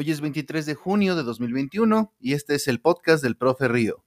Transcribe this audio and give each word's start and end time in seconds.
Hoy 0.00 0.12
es 0.12 0.20
23 0.20 0.64
de 0.64 0.76
junio 0.76 1.16
de 1.16 1.24
2021 1.24 2.14
y 2.20 2.34
este 2.34 2.54
es 2.54 2.68
el 2.68 2.80
podcast 2.80 3.20
del 3.20 3.36
profe 3.36 3.66
Río. 3.66 4.04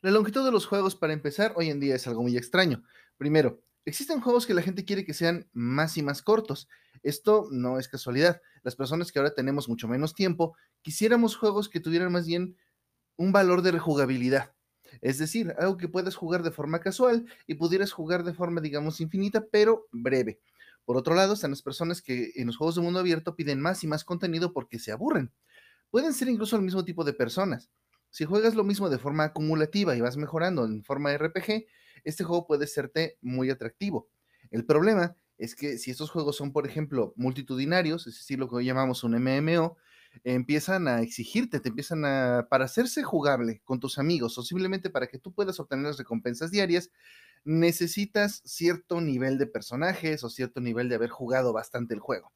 La 0.00 0.12
longitud 0.12 0.44
de 0.44 0.52
los 0.52 0.66
juegos 0.66 0.94
para 0.94 1.12
empezar 1.12 1.54
hoy 1.56 1.70
en 1.70 1.80
día 1.80 1.96
es 1.96 2.06
algo 2.06 2.22
muy 2.22 2.36
extraño. 2.36 2.84
Primero, 3.16 3.60
existen 3.84 4.20
juegos 4.20 4.46
que 4.46 4.54
la 4.54 4.62
gente 4.62 4.84
quiere 4.84 5.04
que 5.04 5.12
sean 5.12 5.50
más 5.52 5.96
y 5.96 6.02
más 6.02 6.22
cortos. 6.22 6.68
Esto 7.02 7.48
no 7.50 7.80
es 7.80 7.88
casualidad. 7.88 8.40
Las 8.62 8.76
personas 8.76 9.10
que 9.10 9.18
ahora 9.18 9.34
tenemos 9.34 9.68
mucho 9.68 9.88
menos 9.88 10.14
tiempo, 10.14 10.56
quisiéramos 10.82 11.34
juegos 11.34 11.68
que 11.68 11.80
tuvieran 11.80 12.12
más 12.12 12.28
bien 12.28 12.56
un 13.16 13.32
valor 13.32 13.62
de 13.62 13.72
rejugabilidad. 13.72 14.54
Es 15.00 15.18
decir, 15.18 15.54
algo 15.58 15.76
que 15.76 15.88
puedas 15.88 16.14
jugar 16.14 16.42
de 16.42 16.50
forma 16.50 16.80
casual 16.80 17.26
y 17.46 17.54
pudieras 17.54 17.92
jugar 17.92 18.24
de 18.24 18.34
forma, 18.34 18.60
digamos, 18.60 19.00
infinita, 19.00 19.46
pero 19.50 19.86
breve. 19.92 20.40
Por 20.84 20.96
otro 20.96 21.14
lado, 21.14 21.34
están 21.34 21.50
las 21.50 21.62
personas 21.62 22.00
que 22.00 22.32
en 22.36 22.46
los 22.46 22.56
juegos 22.56 22.76
de 22.76 22.80
mundo 22.80 23.00
abierto 23.00 23.36
piden 23.36 23.60
más 23.60 23.84
y 23.84 23.86
más 23.86 24.04
contenido 24.04 24.52
porque 24.52 24.78
se 24.78 24.92
aburren. 24.92 25.32
Pueden 25.90 26.12
ser 26.14 26.28
incluso 26.28 26.56
el 26.56 26.62
mismo 26.62 26.84
tipo 26.84 27.04
de 27.04 27.12
personas. 27.12 27.70
Si 28.10 28.24
juegas 28.24 28.54
lo 28.54 28.64
mismo 28.64 28.88
de 28.88 28.98
forma 28.98 29.24
acumulativa 29.24 29.94
y 29.96 30.00
vas 30.00 30.16
mejorando 30.16 30.64
en 30.64 30.82
forma 30.82 31.12
RPG, 31.12 31.66
este 32.04 32.24
juego 32.24 32.46
puede 32.46 32.66
serte 32.66 33.18
muy 33.20 33.50
atractivo. 33.50 34.08
El 34.50 34.64
problema 34.64 35.16
es 35.36 35.54
que 35.54 35.78
si 35.78 35.90
estos 35.90 36.10
juegos 36.10 36.36
son, 36.36 36.52
por 36.52 36.66
ejemplo, 36.66 37.12
multitudinarios, 37.16 38.06
es 38.06 38.14
decir, 38.14 38.38
lo 38.38 38.48
que 38.48 38.56
hoy 38.56 38.64
llamamos 38.64 39.04
un 39.04 39.14
MMO, 39.14 39.76
empiezan 40.24 40.88
a 40.88 41.02
exigirte, 41.02 41.60
te 41.60 41.68
empiezan 41.68 42.04
a, 42.04 42.46
para 42.50 42.64
hacerse 42.64 43.02
jugable 43.02 43.60
con 43.64 43.80
tus 43.80 43.98
amigos 43.98 44.38
o 44.38 44.42
simplemente 44.42 44.90
para 44.90 45.06
que 45.06 45.18
tú 45.18 45.32
puedas 45.32 45.60
obtener 45.60 45.86
las 45.86 45.98
recompensas 45.98 46.50
diarias, 46.50 46.90
necesitas 47.44 48.42
cierto 48.44 49.00
nivel 49.00 49.38
de 49.38 49.46
personajes 49.46 50.24
o 50.24 50.30
cierto 50.30 50.60
nivel 50.60 50.88
de 50.88 50.96
haber 50.96 51.10
jugado 51.10 51.52
bastante 51.52 51.94
el 51.94 52.00
juego. 52.00 52.32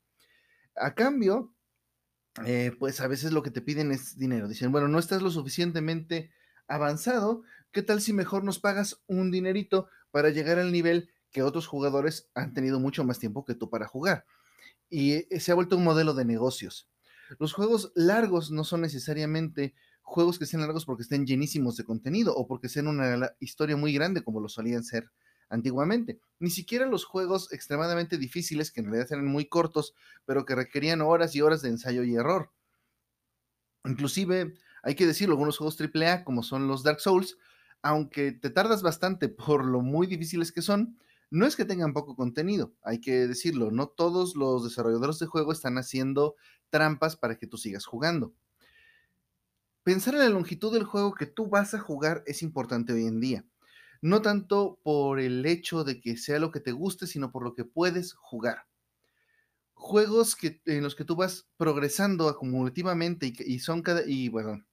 A 0.75 0.95
cambio, 0.95 1.55
eh, 2.45 2.73
pues 2.79 3.01
a 3.01 3.09
veces 3.09 3.33
lo 3.33 3.43
que 3.43 3.51
te 3.51 3.61
piden 3.61 3.93
es 3.93 4.17
dinero. 4.17 4.49
Dicen, 4.49 4.73
bueno, 4.73 4.89
no 4.89 4.99
estás 4.99 5.23
lo 5.23 5.31
suficientemente 5.31 6.31
avanzado, 6.67 7.43
¿qué 7.73 7.83
tal 7.83 8.01
si 8.01 8.13
mejor 8.13 8.45
nos 8.45 8.59
pagas 8.59 9.03
un 9.07 9.31
dinerito 9.31 9.89
para 10.11 10.31
llegar 10.31 10.59
al 10.59 10.73
nivel 10.73 11.11
que 11.31 11.43
otros 11.43 11.67
jugadores 11.67 12.31
han 12.35 12.55
tenido 12.55 12.81
mucho 12.81 13.05
más 13.05 13.19
tiempo 13.19 13.45
que 13.45 13.55
tú 13.55 13.69
para 13.69 13.87
jugar? 13.87 14.25
Y 14.89 15.13
eh, 15.13 15.41
se 15.41 15.53
ha 15.53 15.55
vuelto 15.55 15.77
un 15.77 15.85
modelo 15.85 16.15
de 16.15 16.25
negocios. 16.25 16.89
Los 17.39 17.53
juegos 17.53 17.93
largos 17.95 18.51
no 18.51 18.65
son 18.65 18.83
necesariamente 18.83 19.75
juegos 20.03 20.39
que 20.39 20.47
sean 20.47 20.63
largos 20.63 20.85
porque 20.85 21.03
estén 21.03 21.27
llenísimos 21.27 21.77
de 21.77 21.85
contenido 21.85 22.35
o 22.35 22.47
porque 22.47 22.69
sean 22.69 22.89
una 22.89 23.33
historia 23.41 23.77
muy 23.77 23.93
grande 23.93 24.23
como 24.23 24.41
lo 24.41 24.49
solían 24.49 24.85
ser 24.85 25.11
antiguamente. 25.49 26.19
Ni 26.39 26.51
siquiera 26.51 26.87
los 26.87 27.05
juegos 27.05 27.53
extremadamente 27.53 28.19
difíciles, 28.19 28.73
que 28.73 28.81
en 28.81 28.87
realidad 28.87 29.13
eran 29.13 29.27
muy 29.27 29.47
cortos, 29.47 29.95
pero 30.25 30.45
que 30.45 30.55
requerían 30.55 31.03
horas 31.03 31.35
y 31.37 31.43
horas 31.43 31.63
de 31.63 31.69
ensayo 31.69 32.03
y 32.03 32.15
error. 32.15 32.51
Inclusive, 33.85 34.55
hay 34.83 34.95
que 34.95 35.07
decirlo, 35.07 35.35
algunos 35.35 35.59
juegos 35.59 35.77
AAA, 35.79 36.25
como 36.25 36.43
son 36.43 36.69
los 36.69 36.83
Dark 36.83 37.01
Souls, 37.01 37.37
aunque 37.83 38.33
te 38.33 38.51
tardas 38.51 38.83
bastante 38.83 39.29
por 39.29 39.65
lo 39.65 39.81
muy 39.83 40.07
difíciles 40.07 40.53
que 40.53 40.63
son, 40.63 40.99
no 41.33 41.47
es 41.47 41.57
que 41.57 41.65
tengan 41.65 41.93
poco 41.93 42.15
contenido, 42.15 42.75
hay 42.83 43.01
que 43.01 43.27
decirlo, 43.27 43.71
no 43.71 43.89
todos 43.89 44.37
los 44.37 44.65
desarrolladores 44.65 45.19
de 45.19 45.27
juego 45.27 45.53
están 45.53 45.79
haciendo 45.79 46.37
trampas 46.71 47.17
para 47.17 47.37
que 47.39 47.47
tú 47.47 47.57
sigas 47.57 47.87
jugando. 47.87 48.35
Pensar 49.83 50.15
en 50.15 50.21
la 50.21 50.29
longitud 50.29 50.73
del 50.73 50.85
juego 50.85 51.15
que 51.15 51.27
tú 51.27 51.49
vas 51.49 51.75
a 51.75 51.81
jugar 51.81 52.23
es 52.27 52.43
importante 52.43 52.93
hoy 52.93 53.07
en 53.07 53.21
día 53.21 53.45
no 54.03 54.21
tanto 54.21 54.81
por 54.83 55.21
el 55.21 55.47
hecho 55.47 55.85
de 55.85 56.01
que 56.01 56.17
sea 56.17 56.41
lo 56.41 56.51
que 56.51 56.61
te 56.61 56.73
guste, 56.73 57.07
sino 57.07 57.31
por 57.31 57.45
lo 57.45 57.55
que 57.55 57.65
puedes 57.65 58.13
jugar. 58.13 58.67
Juegos 59.75 60.37
que, 60.37 60.61
en 60.67 60.83
los 60.83 60.97
que 60.97 61.05
tú 61.05 61.17
vas 61.17 61.49
progresando 61.57 62.29
acumulativamente 62.29 63.33
y, 63.39 63.59
son 63.61 63.83
cada, 63.83 64.03
y 64.05 64.29
bueno, 64.29 64.65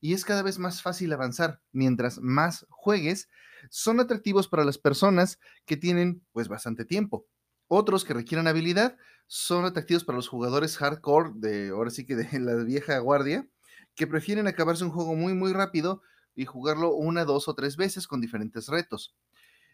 y 0.00 0.14
es 0.14 0.24
cada 0.24 0.42
vez 0.42 0.58
más 0.58 0.82
fácil 0.82 1.12
avanzar 1.12 1.60
mientras 1.72 2.18
más 2.18 2.66
juegues, 2.70 3.28
son 3.70 4.00
atractivos 4.00 4.48
para 4.48 4.64
las 4.64 4.78
personas 4.78 5.38
que 5.66 5.76
tienen 5.76 6.22
pues 6.32 6.48
bastante 6.48 6.84
tiempo. 6.84 7.26
Otros 7.66 8.04
que 8.04 8.14
requieran 8.14 8.46
habilidad 8.46 8.96
son 9.26 9.64
atractivos 9.64 10.04
para 10.04 10.16
los 10.16 10.28
jugadores 10.28 10.76
hardcore 10.78 11.32
de 11.34 11.68
ahora 11.68 11.90
sí 11.90 12.06
que 12.06 12.16
de 12.16 12.26
la 12.40 12.54
vieja 12.64 12.98
guardia 12.98 13.48
que 13.94 14.06
prefieren 14.06 14.46
acabarse 14.46 14.84
un 14.84 14.90
juego 14.90 15.14
muy 15.14 15.34
muy 15.34 15.52
rápido 15.52 16.02
y 16.34 16.44
jugarlo 16.44 16.94
una, 16.94 17.24
dos 17.24 17.48
o 17.48 17.54
tres 17.54 17.76
veces 17.76 18.06
con 18.06 18.20
diferentes 18.20 18.68
retos. 18.68 19.16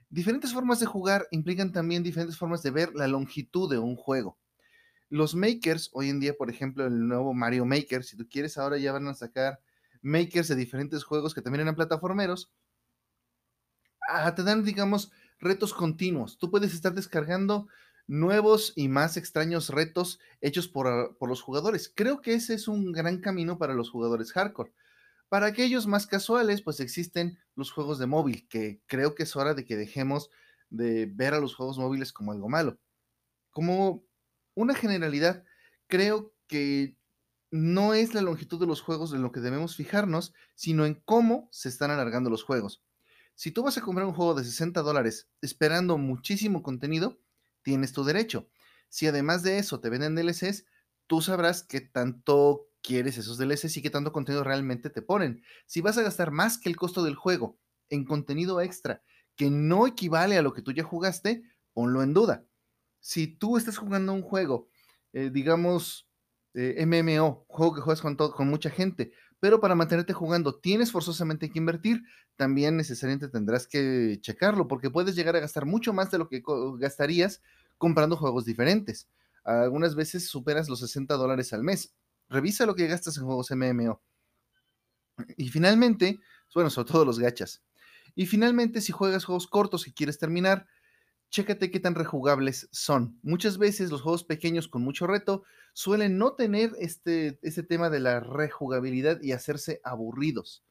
Diferentes 0.08 0.52
formas 0.52 0.80
de 0.80 0.86
jugar 0.86 1.28
implican 1.30 1.72
también 1.72 2.02
diferentes 2.02 2.38
formas 2.38 2.62
de 2.62 2.70
ver 2.70 2.94
la 2.94 3.06
longitud 3.06 3.70
de 3.70 3.78
un 3.78 3.96
juego. 3.96 4.38
Los 5.10 5.34
makers, 5.34 5.90
hoy 5.92 6.08
en 6.08 6.20
día, 6.20 6.34
por 6.34 6.50
ejemplo, 6.50 6.86
el 6.86 7.06
nuevo 7.06 7.34
Mario 7.34 7.66
Maker, 7.66 8.02
si 8.02 8.16
tú 8.16 8.26
quieres, 8.28 8.56
ahora 8.56 8.78
ya 8.78 8.92
van 8.92 9.06
a 9.08 9.14
sacar 9.14 9.60
makers 10.04 10.48
de 10.48 10.54
diferentes 10.54 11.02
juegos 11.02 11.34
que 11.34 11.42
también 11.42 11.62
eran 11.62 11.74
plataformeros. 11.74 12.52
Ah, 14.08 14.34
te 14.34 14.42
dan, 14.42 14.62
digamos, 14.64 15.10
retos 15.40 15.72
continuos. 15.72 16.38
Tú 16.38 16.50
puedes 16.50 16.74
estar 16.74 16.92
descargando 16.94 17.66
nuevos 18.06 18.74
y 18.76 18.88
más 18.88 19.16
extraños 19.16 19.70
retos 19.70 20.20
hechos 20.42 20.68
por, 20.68 21.16
por, 21.16 21.28
los 21.28 21.40
jugadores. 21.40 21.90
Creo 21.94 22.20
que 22.20 22.34
ese 22.34 22.54
es 22.54 22.68
un 22.68 22.92
gran 22.92 23.20
camino 23.20 23.56
para 23.56 23.74
los 23.74 23.90
jugadores 23.90 24.32
hardcore. 24.32 24.72
Para 25.30 25.46
aquellos 25.46 25.86
más 25.86 26.06
casuales, 26.06 26.60
pues 26.60 26.80
existen 26.80 27.38
los 27.56 27.72
juegos 27.72 27.98
de 27.98 28.06
móvil, 28.06 28.46
que 28.48 28.82
creo 28.86 29.14
que 29.14 29.22
es 29.22 29.34
hora 29.36 29.54
de 29.54 29.64
que 29.64 29.76
dejemos 29.76 30.30
de 30.68 31.06
ver 31.06 31.32
a 31.34 31.40
los 31.40 31.54
juegos 31.54 31.78
móviles 31.78 32.12
como 32.12 32.32
algo 32.32 32.48
malo. 32.48 32.78
Como 33.50 34.04
una 34.54 34.74
generalidad, 34.74 35.44
creo 35.86 36.34
que 36.46 36.96
no 37.54 37.94
es 37.94 38.14
la 38.14 38.20
longitud 38.20 38.58
de 38.58 38.66
los 38.66 38.80
juegos 38.80 39.12
en 39.12 39.22
lo 39.22 39.30
que 39.30 39.38
debemos 39.38 39.76
fijarnos, 39.76 40.34
sino 40.56 40.86
en 40.86 40.94
cómo 41.04 41.48
se 41.52 41.68
están 41.68 41.92
alargando 41.92 42.28
los 42.28 42.42
juegos. 42.42 42.82
Si 43.36 43.52
tú 43.52 43.62
vas 43.62 43.78
a 43.78 43.80
comprar 43.80 44.08
un 44.08 44.12
juego 44.12 44.34
de 44.34 44.42
60 44.42 44.82
dólares 44.82 45.30
esperando 45.40 45.96
muchísimo 45.96 46.64
contenido, 46.64 47.20
tienes 47.62 47.92
tu 47.92 48.02
derecho. 48.02 48.48
Si 48.88 49.06
además 49.06 49.44
de 49.44 49.58
eso 49.58 49.78
te 49.78 49.88
venden 49.88 50.16
DLCs, 50.16 50.64
tú 51.06 51.20
sabrás 51.20 51.62
qué 51.62 51.80
tanto 51.80 52.72
quieres 52.82 53.18
esos 53.18 53.38
DLCs 53.38 53.76
y 53.76 53.82
qué 53.82 53.90
tanto 53.90 54.10
contenido 54.10 54.42
realmente 54.42 54.90
te 54.90 55.02
ponen. 55.02 55.40
Si 55.66 55.80
vas 55.80 55.96
a 55.96 56.02
gastar 56.02 56.32
más 56.32 56.58
que 56.58 56.68
el 56.68 56.76
costo 56.76 57.04
del 57.04 57.14
juego 57.14 57.60
en 57.88 58.04
contenido 58.04 58.60
extra 58.62 59.04
que 59.36 59.48
no 59.48 59.86
equivale 59.86 60.36
a 60.36 60.42
lo 60.42 60.54
que 60.54 60.62
tú 60.62 60.72
ya 60.72 60.82
jugaste, 60.82 61.44
ponlo 61.72 62.02
en 62.02 62.14
duda. 62.14 62.44
Si 62.98 63.28
tú 63.28 63.58
estás 63.58 63.78
jugando 63.78 64.12
un 64.12 64.22
juego, 64.22 64.68
eh, 65.12 65.30
digamos, 65.32 66.08
eh, 66.54 66.84
MMO, 66.86 67.44
juego 67.48 67.74
que 67.74 67.80
juegas 67.80 68.00
con, 68.00 68.16
con 68.16 68.48
mucha 68.48 68.70
gente, 68.70 69.12
pero 69.40 69.60
para 69.60 69.74
mantenerte 69.74 70.12
jugando 70.12 70.58
tienes 70.58 70.90
forzosamente 70.92 71.50
que 71.50 71.58
invertir, 71.58 72.02
también 72.36 72.76
necesariamente 72.76 73.28
tendrás 73.28 73.66
que 73.66 74.18
checarlo, 74.20 74.66
porque 74.68 74.90
puedes 74.90 75.14
llegar 75.14 75.36
a 75.36 75.40
gastar 75.40 75.66
mucho 75.66 75.92
más 75.92 76.10
de 76.10 76.18
lo 76.18 76.28
que 76.28 76.42
gastarías 76.78 77.42
comprando 77.78 78.16
juegos 78.16 78.44
diferentes. 78.44 79.08
Algunas 79.44 79.94
veces 79.94 80.28
superas 80.28 80.68
los 80.68 80.80
60 80.80 81.14
dólares 81.16 81.52
al 81.52 81.62
mes 81.62 81.94
Revisa 82.28 82.66
lo 82.66 82.74
que 82.74 82.86
gastas 82.86 83.16
en 83.16 83.24
juegos 83.24 83.50
MMO. 83.50 84.02
Y 85.36 85.48
finalmente, 85.48 86.18
bueno, 86.54 86.70
sobre 86.70 86.90
todo 86.90 87.04
los 87.04 87.18
gachas. 87.18 87.62
Y 88.14 88.26
finalmente, 88.26 88.80
si 88.80 88.92
juegas 88.92 89.24
juegos 89.24 89.46
cortos 89.46 89.86
y 89.86 89.92
quieres 89.92 90.18
terminar, 90.18 90.66
chécate 91.34 91.72
qué 91.72 91.80
tan 91.80 91.96
rejugables 91.96 92.68
son. 92.70 93.18
Muchas 93.24 93.58
veces 93.58 93.90
los 93.90 94.02
juegos 94.02 94.22
pequeños 94.22 94.68
con 94.68 94.82
mucho 94.82 95.08
reto 95.08 95.42
suelen 95.72 96.16
no 96.16 96.34
tener 96.34 96.70
este, 96.78 97.40
este 97.42 97.64
tema 97.64 97.90
de 97.90 97.98
la 97.98 98.20
rejugabilidad 98.20 99.20
y 99.20 99.32
hacerse 99.32 99.80
aburridos. 99.82 100.64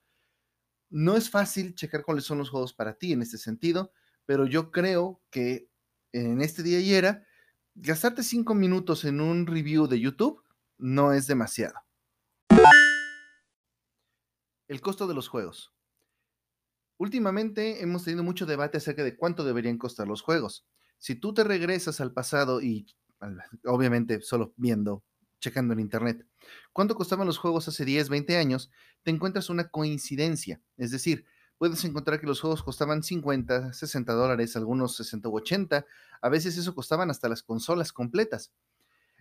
No 0.90 1.18
es 1.18 1.29
fácil 1.29 1.75
checar 1.75 2.03
cuáles 2.03 2.23
son 2.23 2.38
los 2.38 2.50
juegos 2.50 2.73
para 2.73 2.93
ti 2.93 3.11
en 3.11 3.22
este 3.22 3.37
sentido, 3.37 3.91
pero 4.26 4.46
yo 4.46 4.72
creo 4.72 5.22
que 5.32 5.67
en 6.14 6.40
este 6.40 6.64
día 6.64 6.79
y 6.79 6.93
era, 6.93 7.28
gastarte 7.76 8.23
cinco 8.23 8.55
minutos 8.55 9.03
en 9.03 9.20
un 9.20 9.46
review 9.46 9.87
de 9.87 9.99
YouTube 9.99 10.41
no 10.78 11.11
es 11.11 11.28
demasiado. 11.28 11.76
El 14.70 14.79
costo 14.79 15.08
de 15.08 15.14
los 15.14 15.28
juegos. 15.28 15.73
Últimamente 16.97 17.81
hemos 17.81 18.03
tenido 18.03 18.23
mucho 18.23 18.45
debate 18.45 18.78
acerca 18.78 19.03
de 19.03 19.16
cuánto 19.17 19.43
deberían 19.43 19.78
costar 19.78 20.07
los 20.07 20.22
juegos. 20.22 20.66
Si 20.97 21.16
tú 21.16 21.34
te 21.34 21.43
regresas 21.43 21.99
al 21.99 22.13
pasado 22.13 22.61
y 22.61 22.85
obviamente 23.66 24.22
solo 24.22 24.53
viendo, 24.57 25.03
checando 25.40 25.73
en 25.73 25.79
internet, 25.79 26.25
cuánto 26.72 26.95
costaban 26.95 27.28
los 27.28 27.37
juegos 27.37 27.67
hace 27.67 27.84
10, 27.84 28.09
20 28.09 28.37
años, 28.37 28.72
te 29.03 29.11
encuentras 29.11 29.49
una 29.49 29.69
coincidencia. 29.69 30.61
Es 30.78 30.91
decir, 30.91 31.25
puedes 31.57 31.84
encontrar 31.84 32.19
que 32.19 32.28
los 32.28 32.40
juegos 32.40 32.63
costaban 32.63 33.03
50, 33.03 33.73
60 33.73 34.13
dólares, 34.13 34.55
algunos 34.55 34.96
60 34.96 35.29
u 35.29 35.37
80. 35.37 35.85
A 36.22 36.29
veces 36.29 36.57
eso 36.57 36.75
costaban 36.75 37.09
hasta 37.09 37.28
las 37.28 37.43
consolas 37.43 37.91
completas. 37.91 38.53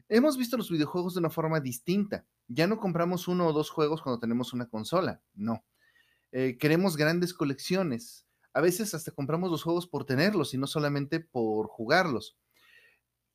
Hemos 0.09 0.37
visto 0.37 0.57
los 0.57 0.71
videojuegos 0.71 1.15
de 1.15 1.21
una 1.21 1.31
forma 1.31 1.59
distinta. 1.61 2.27
Ya 2.47 2.67
no 2.67 2.79
compramos 2.79 3.29
uno 3.29 3.47
o 3.47 3.53
dos 3.53 3.71
juegos 3.71 4.03
cuando 4.03 4.21
tenemos 4.21 4.53
una 4.53 4.69
consola, 4.69 5.23
no. 5.35 5.65
Eh, 6.33 6.57
queremos 6.59 6.97
grandes 6.97 7.35
colecciones. 7.35 8.27
A 8.55 8.61
veces 8.61 8.95
hasta 8.95 9.13
compramos 9.13 9.51
los 9.51 9.63
juegos 9.63 9.87
por 9.87 10.05
tenerlos 10.05 10.55
y 10.55 10.59
no 10.59 10.67
solamente 10.67 11.21
por 11.21 11.69
jugarlos. 11.69 12.37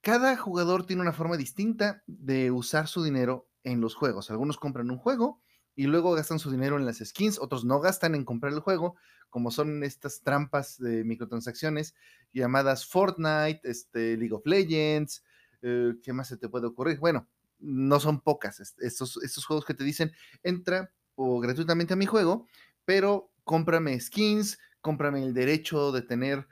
Cada 0.02 0.36
jugador 0.38 0.86
tiene 0.86 1.02
una 1.02 1.14
forma 1.14 1.38
distinta 1.38 2.04
de 2.08 2.52
usar 2.52 2.88
su 2.88 3.04
dinero 3.04 3.50
en 3.64 3.82
los 3.82 3.96
juegos. 3.96 4.30
Algunos 4.30 4.58
compran 4.58 4.90
un 4.90 4.98
juego 4.98 5.42
y 5.76 5.86
luego 5.86 6.14
gastan 6.14 6.40
su 6.40 6.50
dinero 6.50 6.78
en 6.78 6.86
las 6.86 6.98
skins, 6.98 7.40
otros 7.40 7.64
no 7.64 7.80
gastan 7.80 8.16
en 8.16 8.26
comprar 8.26 8.52
el 8.52 8.62
juego, 8.62 8.96
como 9.30 9.52
son 9.52 9.84
estas 9.84 10.22
trampas 10.22 10.80
de 10.80 11.04
microtransacciones 11.04 11.94
llamadas 12.34 12.88
Fortnite, 12.88 13.62
este, 13.64 14.18
League 14.18 14.34
of 14.34 14.46
Legends, 14.46 15.24
eh, 15.62 15.94
¿qué 16.02 16.14
más 16.14 16.30
se 16.30 16.38
te 16.38 16.50
puede 16.50 16.66
ocurrir? 16.66 17.00
Bueno, 17.00 17.28
no 17.60 18.00
son 18.00 18.22
pocas 18.22 18.60
estos, 18.80 19.22
estos 19.24 19.46
juegos 19.46 19.66
que 19.66 19.76
te 19.76 19.84
dicen, 19.84 20.12
entra 20.42 20.92
o 21.14 21.40
gratuitamente 21.40 21.94
a 21.94 21.98
mi 21.98 22.06
juego, 22.06 22.48
pero 22.88 23.34
cómprame 23.44 24.00
skins, 24.00 24.58
cómprame 24.80 25.22
el 25.22 25.34
derecho 25.34 25.92
de 25.92 26.02
tener 26.02 26.48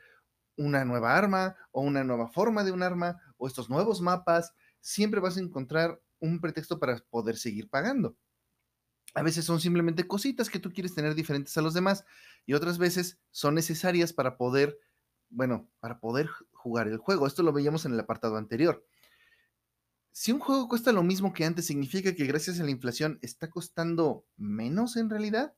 una 0.57 0.83
nueva 0.83 1.15
arma 1.15 1.55
o 1.71 1.79
una 1.79 2.03
nueva 2.03 2.27
forma 2.27 2.65
de 2.65 2.73
un 2.73 2.83
arma 2.83 3.21
o 3.37 3.47
estos 3.47 3.69
nuevos 3.69 4.01
mapas, 4.01 4.53
siempre 4.81 5.21
vas 5.21 5.37
a 5.37 5.39
encontrar 5.39 6.01
un 6.19 6.41
pretexto 6.41 6.77
para 6.77 6.97
poder 7.09 7.37
seguir 7.37 7.69
pagando. 7.69 8.17
A 9.13 9.23
veces 9.23 9.45
son 9.45 9.61
simplemente 9.61 10.09
cositas 10.09 10.49
que 10.49 10.59
tú 10.59 10.73
quieres 10.73 10.93
tener 10.93 11.15
diferentes 11.15 11.57
a 11.57 11.61
los 11.61 11.73
demás 11.73 12.03
y 12.45 12.53
otras 12.53 12.79
veces 12.79 13.17
son 13.31 13.55
necesarias 13.55 14.11
para 14.11 14.35
poder, 14.35 14.77
bueno, 15.29 15.69
para 15.79 16.01
poder 16.01 16.27
jugar 16.51 16.89
el 16.89 16.97
juego. 16.97 17.27
Esto 17.27 17.43
lo 17.43 17.53
veíamos 17.53 17.85
en 17.85 17.93
el 17.93 17.99
apartado 18.01 18.35
anterior. 18.35 18.85
Si 20.11 20.33
un 20.33 20.39
juego 20.39 20.67
cuesta 20.67 20.91
lo 20.91 21.01
mismo 21.01 21.31
que 21.31 21.45
antes, 21.45 21.65
¿significa 21.65 22.13
que 22.13 22.25
gracias 22.25 22.59
a 22.59 22.65
la 22.65 22.71
inflación 22.71 23.19
está 23.21 23.49
costando 23.49 24.25
menos 24.35 24.97
en 24.97 25.09
realidad? 25.09 25.55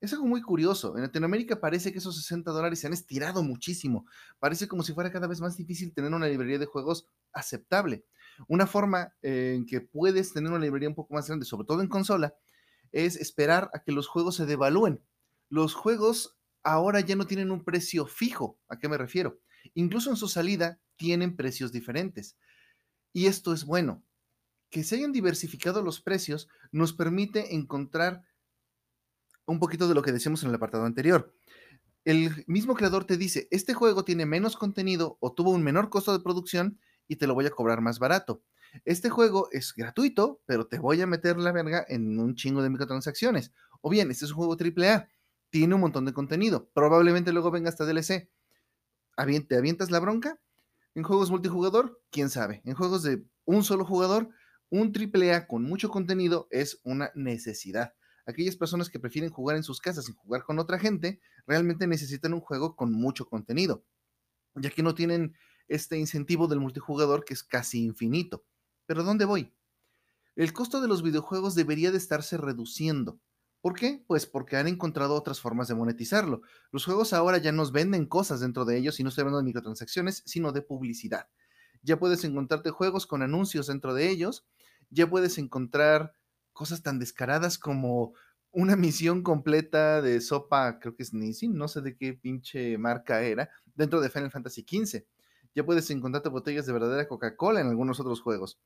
Es 0.00 0.12
algo 0.12 0.26
muy 0.26 0.42
curioso. 0.42 0.96
En 0.96 1.02
Latinoamérica 1.02 1.60
parece 1.60 1.90
que 1.90 1.98
esos 1.98 2.16
60 2.16 2.52
dólares 2.52 2.78
se 2.78 2.86
han 2.86 2.92
estirado 2.92 3.42
muchísimo. 3.42 4.06
Parece 4.38 4.68
como 4.68 4.84
si 4.84 4.92
fuera 4.92 5.10
cada 5.10 5.26
vez 5.26 5.40
más 5.40 5.56
difícil 5.56 5.92
tener 5.92 6.12
una 6.12 6.28
librería 6.28 6.58
de 6.58 6.66
juegos 6.66 7.08
aceptable. 7.32 8.04
Una 8.46 8.68
forma 8.68 9.14
en 9.22 9.66
que 9.66 9.80
puedes 9.80 10.32
tener 10.32 10.52
una 10.52 10.60
librería 10.60 10.88
un 10.88 10.94
poco 10.94 11.14
más 11.14 11.26
grande, 11.26 11.46
sobre 11.46 11.66
todo 11.66 11.82
en 11.82 11.88
consola, 11.88 12.34
es 12.92 13.16
esperar 13.16 13.70
a 13.74 13.82
que 13.82 13.90
los 13.90 14.06
juegos 14.06 14.36
se 14.36 14.46
devalúen. 14.46 15.02
Los 15.48 15.74
juegos 15.74 16.38
ahora 16.62 17.00
ya 17.00 17.16
no 17.16 17.26
tienen 17.26 17.50
un 17.50 17.64
precio 17.64 18.06
fijo. 18.06 18.60
¿A 18.68 18.78
qué 18.78 18.88
me 18.88 18.98
refiero? 18.98 19.40
Incluso 19.74 20.10
en 20.10 20.16
su 20.16 20.28
salida 20.28 20.80
tienen 20.96 21.34
precios 21.34 21.72
diferentes. 21.72 22.36
Y 23.12 23.26
esto 23.26 23.52
es 23.52 23.64
bueno. 23.64 24.04
Que 24.70 24.84
se 24.84 24.96
hayan 24.96 25.12
diversificado 25.12 25.82
los 25.82 26.00
precios 26.00 26.48
nos 26.70 26.92
permite 26.92 27.54
encontrar 27.54 28.22
un 29.48 29.58
poquito 29.58 29.88
de 29.88 29.94
lo 29.94 30.02
que 30.02 30.12
decíamos 30.12 30.42
en 30.42 30.50
el 30.50 30.54
apartado 30.54 30.84
anterior. 30.84 31.34
El 32.04 32.44
mismo 32.46 32.74
creador 32.74 33.04
te 33.04 33.16
dice, 33.16 33.48
este 33.50 33.74
juego 33.74 34.04
tiene 34.04 34.26
menos 34.26 34.56
contenido 34.56 35.16
o 35.20 35.32
tuvo 35.32 35.50
un 35.50 35.62
menor 35.62 35.90
costo 35.90 36.12
de 36.12 36.22
producción 36.22 36.78
y 37.08 37.16
te 37.16 37.26
lo 37.26 37.34
voy 37.34 37.46
a 37.46 37.50
cobrar 37.50 37.80
más 37.80 37.98
barato. 37.98 38.42
Este 38.84 39.08
juego 39.08 39.48
es 39.50 39.74
gratuito, 39.74 40.42
pero 40.46 40.66
te 40.66 40.78
voy 40.78 41.00
a 41.00 41.06
meter 41.06 41.38
la 41.38 41.52
verga 41.52 41.84
en 41.88 42.18
un 42.18 42.34
chingo 42.34 42.62
de 42.62 42.70
microtransacciones. 42.70 43.52
O 43.80 43.90
bien, 43.90 44.10
este 44.10 44.26
es 44.26 44.32
un 44.32 44.36
juego 44.36 44.56
AAA, 44.60 45.08
tiene 45.50 45.74
un 45.74 45.80
montón 45.80 46.04
de 46.04 46.12
contenido, 46.12 46.68
probablemente 46.74 47.32
luego 47.32 47.50
venga 47.50 47.70
hasta 47.70 47.86
DLC. 47.86 48.28
¿Te 49.48 49.56
avientas 49.56 49.90
la 49.90 49.98
bronca? 49.98 50.38
En 50.94 51.02
juegos 51.02 51.30
multijugador, 51.30 52.00
quién 52.10 52.28
sabe. 52.28 52.60
En 52.64 52.74
juegos 52.74 53.02
de 53.02 53.24
un 53.44 53.64
solo 53.64 53.84
jugador, 53.84 54.28
un 54.68 54.92
AAA 54.94 55.46
con 55.46 55.64
mucho 55.64 55.88
contenido 55.88 56.48
es 56.50 56.80
una 56.84 57.10
necesidad. 57.14 57.94
Aquellas 58.28 58.56
personas 58.56 58.90
que 58.90 59.00
prefieren 59.00 59.30
jugar 59.30 59.56
en 59.56 59.62
sus 59.62 59.80
casas 59.80 60.04
sin 60.04 60.14
jugar 60.14 60.44
con 60.44 60.58
otra 60.58 60.78
gente, 60.78 61.18
realmente 61.46 61.86
necesitan 61.86 62.34
un 62.34 62.42
juego 62.42 62.76
con 62.76 62.92
mucho 62.92 63.26
contenido, 63.26 63.86
ya 64.54 64.68
que 64.68 64.82
no 64.82 64.94
tienen 64.94 65.34
este 65.66 65.96
incentivo 65.96 66.46
del 66.46 66.60
multijugador 66.60 67.24
que 67.24 67.32
es 67.32 67.42
casi 67.42 67.82
infinito. 67.82 68.44
Pero 68.84 69.02
¿dónde 69.02 69.24
voy? 69.24 69.54
El 70.36 70.52
costo 70.52 70.82
de 70.82 70.88
los 70.88 71.02
videojuegos 71.02 71.54
debería 71.54 71.90
de 71.90 71.96
estarse 71.96 72.36
reduciendo. 72.36 73.18
¿Por 73.62 73.74
qué? 73.74 74.04
Pues 74.06 74.26
porque 74.26 74.58
han 74.58 74.68
encontrado 74.68 75.14
otras 75.14 75.40
formas 75.40 75.66
de 75.68 75.74
monetizarlo. 75.74 76.42
Los 76.70 76.84
juegos 76.84 77.14
ahora 77.14 77.38
ya 77.38 77.50
nos 77.50 77.72
venden 77.72 78.04
cosas 78.04 78.40
dentro 78.40 78.66
de 78.66 78.76
ellos 78.76 79.00
y 79.00 79.04
no 79.04 79.08
estoy 79.08 79.22
hablando 79.22 79.38
de 79.38 79.44
microtransacciones, 79.44 80.22
sino 80.26 80.52
de 80.52 80.60
publicidad. 80.60 81.30
Ya 81.80 81.98
puedes 81.98 82.24
encontrarte 82.24 82.72
juegos 82.72 83.06
con 83.06 83.22
anuncios 83.22 83.68
dentro 83.68 83.94
de 83.94 84.10
ellos, 84.10 84.46
ya 84.90 85.08
puedes 85.08 85.38
encontrar 85.38 86.12
cosas 86.58 86.82
tan 86.82 86.98
descaradas 86.98 87.56
como 87.56 88.14
una 88.50 88.74
misión 88.74 89.22
completa 89.22 90.02
de 90.02 90.20
sopa, 90.20 90.80
creo 90.80 90.96
que 90.96 91.04
es 91.04 91.14
Nissin, 91.14 91.56
no 91.56 91.68
sé 91.68 91.82
de 91.82 91.96
qué 91.96 92.14
pinche 92.14 92.76
marca 92.78 93.22
era, 93.22 93.48
dentro 93.76 94.00
de 94.00 94.10
Final 94.10 94.32
Fantasy 94.32 94.66
XV 94.68 95.04
ya 95.58 95.64
puedes 95.64 95.90
encontrarte 95.90 96.28
botellas 96.28 96.66
de 96.66 96.72
verdadera 96.72 97.08
Coca-Cola 97.08 97.60
en 97.60 97.66
algunos 97.66 97.98
otros 97.98 98.20
juegos. 98.20 98.60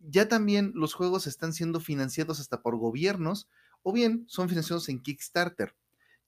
Ya 0.00 0.26
también 0.28 0.72
los 0.74 0.94
juegos 0.94 1.28
están 1.28 1.52
siendo 1.52 1.78
financiados 1.78 2.40
hasta 2.40 2.60
por 2.60 2.76
gobiernos 2.76 3.48
o 3.82 3.92
bien 3.92 4.24
son 4.26 4.48
financiados 4.48 4.88
en 4.88 5.00
Kickstarter. 5.00 5.76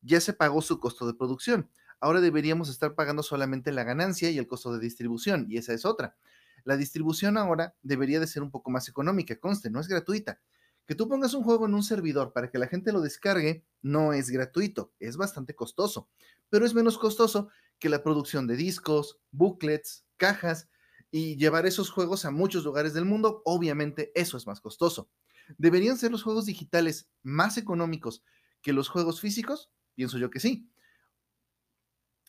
Ya 0.01 0.21
se 0.21 0.33
pagó 0.33 0.63
su 0.63 0.79
costo 0.79 1.07
de 1.09 1.15
producción. 1.15 1.69
Ahora 1.99 2.21
deberíamos 2.21 2.69
estar 2.69 2.95
pagando 2.95 3.25
solamente 3.25 3.73
la 3.73 3.83
ganancia 3.83 4.31
y 4.31 4.39
el 4.39 4.47
costo 4.47 4.73
de 4.73 4.79
distribución, 4.79 5.47
y 5.49 5.57
esa 5.57 5.73
es 5.73 5.85
otra. 5.85 6.17
La 6.63 6.77
distribución 6.77 7.37
ahora 7.37 7.75
debería 7.83 8.21
de 8.21 8.27
ser 8.27 8.43
un 8.43 8.53
poco 8.53 8.71
más 8.71 8.89
económica, 8.89 9.37
conste, 9.41 9.71
no 9.71 9.81
es 9.81 9.89
gratuita. 9.89 10.41
Que 10.87 10.95
tú 10.95 11.09
pongas 11.09 11.35
un 11.35 11.43
juego 11.43 11.67
en 11.67 11.75
un 11.75 11.83
servidor 11.83 12.33
para 12.33 12.51
que 12.51 12.59
la 12.59 12.67
gente 12.67 12.93
lo 12.93 13.01
descargue 13.01 13.65
no 13.83 14.13
es 14.13 14.31
gratuito, 14.31 14.93
es 15.01 15.17
bastante 15.17 15.55
costoso, 15.55 16.09
pero 16.51 16.67
es 16.67 16.75
menos 16.75 16.99
costoso 16.99 17.49
que 17.79 17.89
la 17.89 18.03
producción 18.03 18.47
de 18.47 18.57
discos, 18.57 19.21
booklets, 19.31 20.05
cajas 20.17 20.69
y 21.11 21.37
llevar 21.37 21.67
esos 21.67 21.91
juegos 21.91 22.25
a 22.25 22.31
muchos 22.31 22.65
lugares 22.65 22.93
del 22.93 23.05
mundo. 23.05 23.43
Obviamente 23.45 24.13
eso 24.15 24.37
es 24.37 24.47
más 24.47 24.61
costoso. 24.61 25.11
¿Deberían 25.59 25.97
ser 25.97 26.11
los 26.11 26.23
juegos 26.23 26.47
digitales 26.47 27.09
más 27.23 27.57
económicos 27.57 28.25
que 28.63 28.73
los 28.73 28.89
juegos 28.89 29.21
físicos? 29.21 29.71
Pienso 29.95 30.19
yo 30.19 30.31
que 30.31 30.41
sí. 30.41 30.69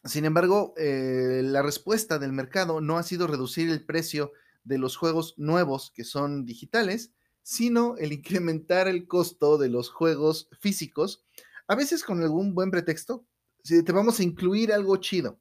Sin 0.03 0.23
embargo, 0.25 0.75
eh, 0.77 1.41
la 1.43 1.63
respuesta 1.63 2.19
del 2.19 2.31
mercado 2.31 2.79
no 2.79 2.97
ha 2.99 3.03
sido 3.03 3.25
reducir 3.25 3.69
el 3.71 3.83
precio 3.83 4.33
de 4.63 4.77
los 4.77 4.97
juegos 4.97 5.33
nuevos 5.37 5.91
que 5.91 6.03
son 6.03 6.45
digitales, 6.45 7.14
sino 7.45 7.95
el 7.97 8.11
incrementar 8.11 8.87
el 8.87 9.07
costo 9.07 9.59
de 9.59 9.69
los 9.69 9.91
juegos 9.91 10.49
físicos, 10.59 11.23
a 11.67 11.75
veces 11.75 12.03
con 12.03 12.23
algún 12.23 12.55
buen 12.55 12.71
pretexto. 12.71 13.23
Si 13.63 13.83
te 13.83 13.91
vamos 13.91 14.19
a 14.19 14.23
incluir 14.23 14.73
algo 14.73 14.97
chido, 14.97 15.39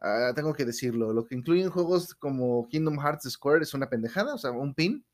ah, 0.00 0.32
tengo 0.36 0.54
que 0.54 0.64
decirlo, 0.64 1.12
lo 1.12 1.26
que 1.26 1.34
incluyen 1.34 1.70
juegos 1.70 2.14
como 2.14 2.68
Kingdom 2.68 3.00
Hearts 3.00 3.28
Square 3.28 3.64
es 3.64 3.74
una 3.74 3.90
pendejada, 3.90 4.32
o 4.32 4.38
sea, 4.38 4.52
un 4.52 4.74
pin 4.74 5.04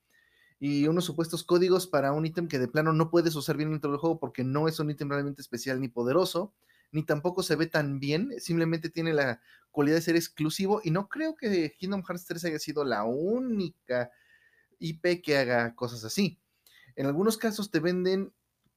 y 0.59 0.87
unos 0.89 1.07
supuestos 1.07 1.43
códigos 1.43 1.87
para 1.87 2.13
un 2.13 2.27
ítem 2.27 2.49
que 2.49 2.59
de 2.59 2.69
plano 2.69 2.93
no 2.93 3.09
puedes 3.09 3.35
usar 3.35 3.57
bien 3.57 3.71
dentro 3.71 3.91
del 3.91 3.99
juego 3.99 4.21
porque 4.21 4.45
no 4.45 4.69
es 4.69 4.79
un 4.79 4.91
ítem 4.91 5.09
realmente 5.09 5.41
especial 5.41 5.81
ni 5.81 5.89
poderoso, 5.89 6.53
ni 6.93 7.03
tampoco 7.03 7.43
se 7.43 7.57
ve 7.57 7.67
tan 7.67 7.99
bien, 7.99 8.35
simplemente 8.41 8.91
tiene 8.91 9.15
la 9.15 9.41
cualidad 9.71 9.97
de 9.97 10.03
ser 10.03 10.17
exclusivo 10.17 10.83
y 10.85 10.91
no 10.91 11.09
creo 11.09 11.35
que 11.35 11.75
Kingdom 11.79 12.03
Hearts 12.03 12.27
3 12.27 12.45
haya 12.45 12.59
sido 12.59 12.85
la 12.85 13.05
única 13.05 14.11
IP 14.81 15.23
que 15.23 15.39
haga 15.39 15.75
cosas 15.77 16.05
así. 16.05 16.41
En 16.97 17.07
algunos 17.07 17.39
casos 17.39 17.71
te 17.71 17.79
venden 17.79 18.33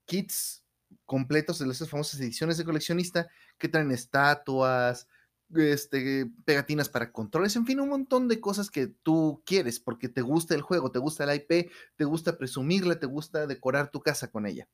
kits 0.06 0.64
completos 1.06 1.60
de 1.60 1.70
esas 1.70 1.90
famosas 1.90 2.20
ediciones 2.20 2.58
de 2.58 2.66
coleccionista 2.66 3.28
que 3.58 3.68
traen 3.68 3.92
estatuas, 3.92 5.08
este, 5.56 6.32
pegatinas 6.46 6.90
para 6.90 7.12
controles, 7.12 7.56
en 7.56 7.66
fin, 7.66 7.80
un 7.80 7.90
montón 7.90 8.28
de 8.28 8.40
cosas 8.40 8.70
que 8.70 8.88
tú 8.88 9.42
quieres 9.46 9.80
porque 9.80 10.10
te 10.10 10.22
gusta 10.22 10.56
el 10.56 10.62
juego, 10.62 10.92
te 10.92 11.00
gusta 11.00 11.26
la 11.26 11.36
IP, 11.36 11.72
te 11.96 12.06
gusta 12.06 12.38
presumirla, 12.38 13.00
te 13.00 13.06
gusta 13.06 13.48
decorar 13.48 13.92
tu 13.92 14.02
casa 14.02 14.30
con 14.30 14.46
ella. 14.46 14.68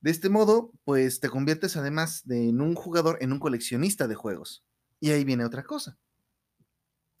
De 0.00 0.10
este 0.10 0.28
modo, 0.28 0.72
pues 0.84 1.20
te 1.20 1.28
conviertes 1.28 1.76
además 1.76 2.26
de 2.26 2.48
en 2.50 2.60
un 2.60 2.74
jugador 2.74 3.18
en 3.20 3.32
un 3.32 3.40
coleccionista 3.40 4.06
de 4.06 4.14
juegos. 4.14 4.64
Y 5.00 5.10
ahí 5.10 5.24
viene 5.24 5.44
otra 5.44 5.64
cosa. 5.64 5.98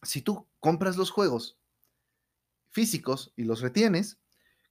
Si 0.02 0.22
tú 0.22 0.46
compras 0.60 0.96
los 0.96 1.10
juegos 1.10 1.57
físicos 2.78 3.32
y 3.34 3.42
los 3.42 3.60
retienes, 3.60 4.20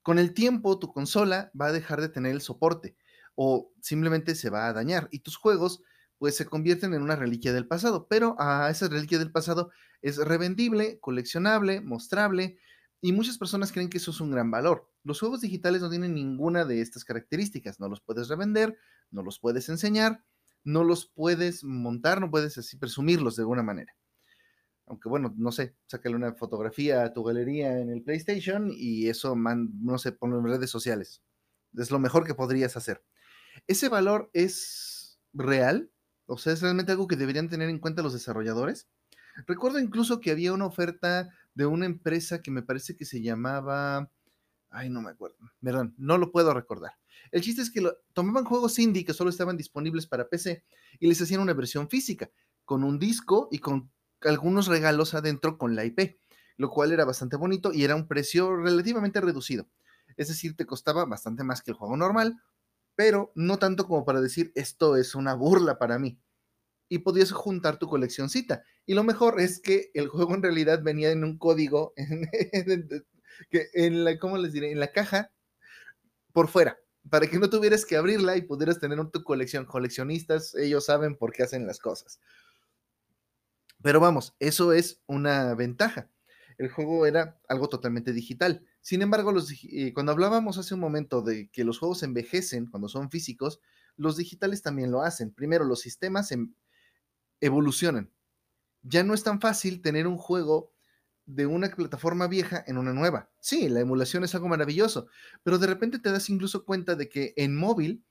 con 0.01 0.17
el 0.17 0.33
tiempo 0.33 0.79
tu 0.79 0.93
consola 0.93 1.51
va 1.59 1.65
a 1.65 1.73
dejar 1.73 1.99
de 1.99 2.07
tener 2.07 2.31
el 2.31 2.39
soporte 2.39 2.95
o 3.35 3.73
simplemente 3.81 4.33
se 4.33 4.49
va 4.49 4.69
a 4.69 4.71
dañar 4.71 5.09
y 5.11 5.19
tus 5.19 5.35
juegos 5.35 5.81
pues 6.17 6.37
se 6.37 6.45
convierten 6.45 6.93
en 6.93 7.01
una 7.01 7.17
reliquia 7.17 7.51
del 7.51 7.67
pasado, 7.67 8.07
pero 8.07 8.37
a 8.39 8.69
esa 8.69 8.87
reliquia 8.87 9.19
del 9.19 9.33
pasado 9.33 9.71
es 10.01 10.15
revendible, 10.15 11.01
coleccionable, 11.01 11.81
mostrable 11.81 12.57
y 13.01 13.11
muchas 13.11 13.37
personas 13.37 13.73
creen 13.73 13.89
que 13.89 13.97
eso 13.97 14.11
es 14.11 14.21
un 14.21 14.31
gran 14.31 14.51
valor. 14.51 14.89
Los 15.03 15.19
juegos 15.19 15.41
digitales 15.41 15.81
no 15.81 15.89
tienen 15.89 16.13
ninguna 16.13 16.63
de 16.63 16.79
estas 16.79 17.03
características, 17.03 17.77
no 17.81 17.89
los 17.89 17.99
puedes 17.99 18.29
revender, 18.29 18.77
no 19.11 19.21
los 19.21 19.37
puedes 19.37 19.67
enseñar, 19.67 20.23
no 20.63 20.85
los 20.85 21.07
puedes 21.07 21.61
montar, 21.65 22.21
no 22.21 22.31
puedes 22.31 22.57
así 22.57 22.77
presumirlos 22.77 23.35
de 23.35 23.41
alguna 23.41 23.63
manera 23.63 23.93
aunque 24.87 25.09
bueno, 25.09 25.33
no 25.37 25.51
sé, 25.51 25.75
sácale 25.85 26.15
una 26.15 26.33
fotografía 26.33 27.03
a 27.03 27.13
tu 27.13 27.23
galería 27.23 27.79
en 27.79 27.89
el 27.89 28.01
PlayStation 28.03 28.71
y 28.73 29.09
eso, 29.09 29.35
no 29.35 29.97
sé, 29.97 30.13
ponlo 30.13 30.39
en 30.39 30.45
redes 30.45 30.69
sociales. 30.69 31.21
Es 31.75 31.91
lo 31.91 31.99
mejor 31.99 32.25
que 32.25 32.33
podrías 32.33 32.77
hacer. 32.77 33.03
¿Ese 33.67 33.89
valor 33.89 34.29
es 34.33 35.19
real? 35.33 35.91
O 36.25 36.37
sea, 36.37 36.53
¿es 36.53 36.61
realmente 36.61 36.93
algo 36.93 37.07
que 37.07 37.17
deberían 37.17 37.49
tener 37.49 37.69
en 37.69 37.79
cuenta 37.79 38.01
los 38.01 38.13
desarrolladores? 38.13 38.87
Recuerdo 39.45 39.79
incluso 39.79 40.21
que 40.21 40.31
había 40.31 40.53
una 40.53 40.65
oferta 40.65 41.29
de 41.53 41.65
una 41.65 41.85
empresa 41.85 42.41
que 42.41 42.51
me 42.51 42.63
parece 42.63 42.95
que 42.95 43.05
se 43.05 43.21
llamaba... 43.21 44.09
Ay, 44.69 44.89
no 44.89 45.01
me 45.01 45.09
acuerdo. 45.09 45.37
Perdón, 45.61 45.95
no 45.97 46.17
lo 46.17 46.31
puedo 46.31 46.53
recordar. 46.53 46.93
El 47.31 47.41
chiste 47.41 47.61
es 47.61 47.71
que 47.71 47.85
tomaban 48.13 48.45
juegos 48.45 48.79
indie 48.79 49.03
que 49.03 49.13
solo 49.13 49.29
estaban 49.29 49.57
disponibles 49.57 50.07
para 50.07 50.29
PC 50.29 50.63
y 50.99 51.07
les 51.07 51.21
hacían 51.21 51.41
una 51.41 51.53
versión 51.53 51.89
física, 51.89 52.29
con 52.63 52.83
un 52.83 52.99
disco 52.99 53.49
y 53.51 53.59
con 53.59 53.91
algunos 54.21 54.67
regalos 54.67 55.13
adentro 55.13 55.57
con 55.57 55.75
la 55.75 55.85
IP, 55.85 56.19
lo 56.57 56.69
cual 56.69 56.91
era 56.91 57.05
bastante 57.05 57.35
bonito 57.35 57.71
y 57.73 57.83
era 57.83 57.95
un 57.95 58.07
precio 58.07 58.55
relativamente 58.55 59.21
reducido. 59.21 59.69
Es 60.15 60.29
decir, 60.29 60.55
te 60.55 60.65
costaba 60.65 61.05
bastante 61.05 61.43
más 61.43 61.61
que 61.61 61.71
el 61.71 61.77
juego 61.77 61.97
normal, 61.97 62.41
pero 62.95 63.31
no 63.35 63.59
tanto 63.59 63.87
como 63.87 64.05
para 64.05 64.21
decir 64.21 64.51
esto 64.55 64.97
es 64.97 65.13
una 65.15 65.35
burla 65.35 65.77
para 65.77 65.99
mí. 65.99 66.19
Y 66.89 66.99
podías 66.99 67.31
juntar 67.31 67.77
tu 67.77 67.87
coleccioncita. 67.87 68.63
Y 68.85 68.93
lo 68.93 69.03
mejor 69.03 69.41
es 69.41 69.59
que 69.59 69.91
el 69.93 70.07
juego 70.07 70.35
en 70.35 70.41
realidad 70.43 70.81
venía 70.81 71.11
en 71.11 71.23
un 71.23 71.37
código 71.37 71.93
que 73.49 73.67
en 73.73 74.03
la, 74.03 74.17
¿cómo 74.17 74.37
les 74.37 74.53
diré? 74.53 74.71
En 74.71 74.79
la 74.79 74.91
caja 74.91 75.31
por 76.31 76.47
fuera 76.47 76.77
para 77.09 77.27
que 77.27 77.39
no 77.39 77.49
tuvieras 77.49 77.85
que 77.85 77.97
abrirla 77.97 78.37
y 78.37 78.41
pudieras 78.41 78.79
tener 78.79 78.99
tu 79.09 79.23
colección. 79.23 79.65
Coleccionistas, 79.65 80.55
ellos 80.55 80.85
saben 80.85 81.15
por 81.15 81.31
qué 81.31 81.43
hacen 81.43 81.67
las 81.67 81.79
cosas. 81.79 82.19
Pero 83.87 84.01
vamos, 84.01 84.35
eso 84.39 84.73
es 84.73 85.01
una 85.07 85.55
ventaja. 85.55 86.11
El 86.57 86.69
juego 86.69 87.05
era 87.05 87.39
algo 87.47 87.69
totalmente 87.69 88.11
digital. 88.11 88.65
Sin 88.81 89.01
embargo, 89.01 89.31
los, 89.31 89.49
eh, 89.63 89.93
cuando 89.93 90.11
hablábamos 90.11 90.57
hace 90.57 90.73
un 90.73 90.81
momento 90.81 91.21
de 91.21 91.49
que 91.51 91.63
los 91.63 91.79
juegos 91.79 92.03
envejecen 92.03 92.65
cuando 92.65 92.89
son 92.89 93.09
físicos, 93.09 93.61
los 93.95 94.17
digitales 94.17 94.61
también 94.61 94.91
lo 94.91 95.03
hacen. 95.03 95.31
Primero, 95.31 95.63
los 95.63 95.79
sistemas 95.79 96.33
em, 96.33 96.53
evolucionan. 97.39 98.11
Ya 98.81 99.03
no 99.05 99.13
es 99.13 99.23
tan 99.23 99.39
fácil 99.39 99.81
tener 99.81 100.05
un 100.05 100.17
juego 100.17 100.73
de 101.25 101.45
una 101.45 101.69
plataforma 101.69 102.27
vieja 102.27 102.61
en 102.67 102.77
una 102.77 102.91
nueva. 102.91 103.31
Sí, 103.39 103.69
la 103.69 103.79
emulación 103.79 104.25
es 104.25 104.35
algo 104.35 104.49
maravilloso, 104.49 105.07
pero 105.43 105.59
de 105.59 105.67
repente 105.67 105.99
te 105.99 106.11
das 106.11 106.29
incluso 106.29 106.65
cuenta 106.65 106.95
de 106.95 107.07
que 107.07 107.33
en 107.37 107.55
móvil 107.55 108.03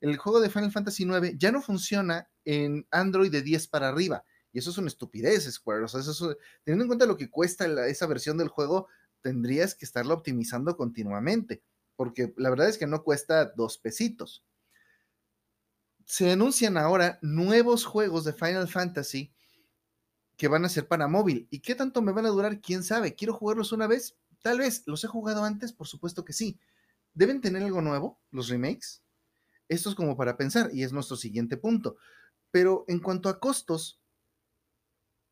el 0.00 0.16
juego 0.16 0.40
de 0.40 0.50
Final 0.50 0.72
Fantasy 0.72 1.04
IX 1.04 1.38
ya 1.38 1.52
no 1.52 1.62
funciona 1.62 2.28
en 2.44 2.88
Android 2.90 3.30
de 3.30 3.42
10 3.42 3.68
para 3.68 3.90
arriba. 3.90 4.24
Y 4.52 4.58
eso 4.58 4.70
es 4.70 4.78
una 4.78 4.88
estupidez, 4.88 5.50
Square. 5.50 5.82
O 5.82 5.86
eso, 5.86 6.36
teniendo 6.64 6.84
en 6.84 6.88
cuenta 6.88 7.06
lo 7.06 7.16
que 7.16 7.30
cuesta 7.30 7.66
esa 7.86 8.06
versión 8.06 8.36
del 8.36 8.48
juego, 8.48 8.88
tendrías 9.20 9.74
que 9.74 9.84
estarlo 9.84 10.14
optimizando 10.14 10.76
continuamente, 10.76 11.62
porque 11.96 12.32
la 12.36 12.50
verdad 12.50 12.68
es 12.68 12.78
que 12.78 12.86
no 12.86 13.02
cuesta 13.02 13.52
dos 13.56 13.78
pesitos. 13.78 14.44
Se 16.04 16.32
anuncian 16.32 16.76
ahora 16.76 17.18
nuevos 17.22 17.84
juegos 17.84 18.24
de 18.24 18.32
Final 18.32 18.68
Fantasy 18.68 19.32
que 20.36 20.48
van 20.48 20.64
a 20.64 20.70
ser 20.70 20.88
para 20.88 21.06
móvil. 21.06 21.46
¿Y 21.50 21.60
qué 21.60 21.74
tanto 21.74 22.00
me 22.02 22.12
van 22.12 22.26
a 22.26 22.30
durar? 22.30 22.60
¿Quién 22.60 22.82
sabe? 22.82 23.14
¿Quiero 23.14 23.34
jugarlos 23.34 23.72
una 23.72 23.86
vez? 23.86 24.16
Tal 24.42 24.58
vez. 24.58 24.82
¿Los 24.86 25.04
he 25.04 25.06
jugado 25.06 25.44
antes? 25.44 25.72
Por 25.72 25.86
supuesto 25.86 26.24
que 26.24 26.32
sí. 26.32 26.58
¿Deben 27.12 27.40
tener 27.40 27.62
algo 27.62 27.82
nuevo 27.82 28.18
los 28.30 28.48
remakes? 28.48 29.02
Esto 29.68 29.90
es 29.90 29.94
como 29.94 30.16
para 30.16 30.36
pensar 30.36 30.70
y 30.72 30.82
es 30.82 30.92
nuestro 30.92 31.16
siguiente 31.16 31.58
punto. 31.58 31.96
Pero 32.50 32.84
en 32.88 33.00
cuanto 33.00 33.28
a 33.28 33.38
costos, 33.38 33.99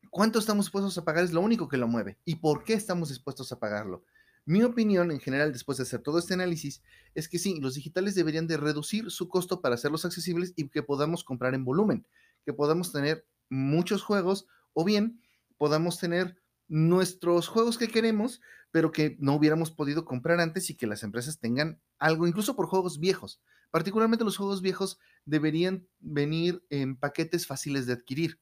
¿cuánto 0.09 0.39
estamos 0.39 0.65
dispuestos 0.65 0.97
a 0.97 1.05
pagar? 1.05 1.23
Es 1.23 1.33
lo 1.33 1.41
único 1.41 1.67
que 1.67 1.77
lo 1.77 1.87
mueve. 1.87 2.17
¿Y 2.25 2.35
por 2.35 2.63
qué 2.63 2.73
estamos 2.73 3.09
dispuestos 3.09 3.51
a 3.51 3.59
pagarlo? 3.59 4.03
Mi 4.45 4.63
opinión 4.63 5.11
en 5.11 5.19
general, 5.19 5.51
después 5.53 5.77
de 5.77 5.83
hacer 5.83 6.01
todo 6.01 6.17
este 6.17 6.33
análisis, 6.33 6.81
es 7.13 7.29
que 7.29 7.37
sí, 7.37 7.59
los 7.59 7.75
digitales 7.75 8.15
deberían 8.15 8.47
de 8.47 8.57
reducir 8.57 9.11
su 9.11 9.29
costo 9.29 9.61
para 9.61 9.75
hacerlos 9.75 10.05
accesibles 10.05 10.53
y 10.55 10.69
que 10.69 10.81
podamos 10.81 11.23
comprar 11.23 11.53
en 11.53 11.65
volumen, 11.65 12.07
que 12.45 12.53
podamos 12.53 12.91
tener 12.91 13.27
muchos 13.49 14.01
juegos 14.01 14.47
o 14.73 14.83
bien 14.83 15.21
podamos 15.57 15.99
tener 15.99 16.37
nuestros 16.67 17.47
juegos 17.47 17.77
que 17.77 17.89
queremos, 17.89 18.41
pero 18.71 18.91
que 18.91 19.17
no 19.19 19.35
hubiéramos 19.35 19.71
podido 19.71 20.05
comprar 20.05 20.39
antes 20.39 20.69
y 20.69 20.75
que 20.75 20.87
las 20.87 21.03
empresas 21.03 21.39
tengan 21.39 21.81
algo, 21.97 22.27
incluso 22.27 22.55
por 22.55 22.67
juegos 22.67 22.99
viejos. 22.99 23.41
Particularmente 23.71 24.23
los 24.23 24.37
juegos 24.37 24.61
viejos 24.61 24.99
deberían 25.25 25.87
venir 25.99 26.63
en 26.69 26.95
paquetes 26.95 27.45
fáciles 27.45 27.85
de 27.85 27.93
adquirir. 27.93 28.39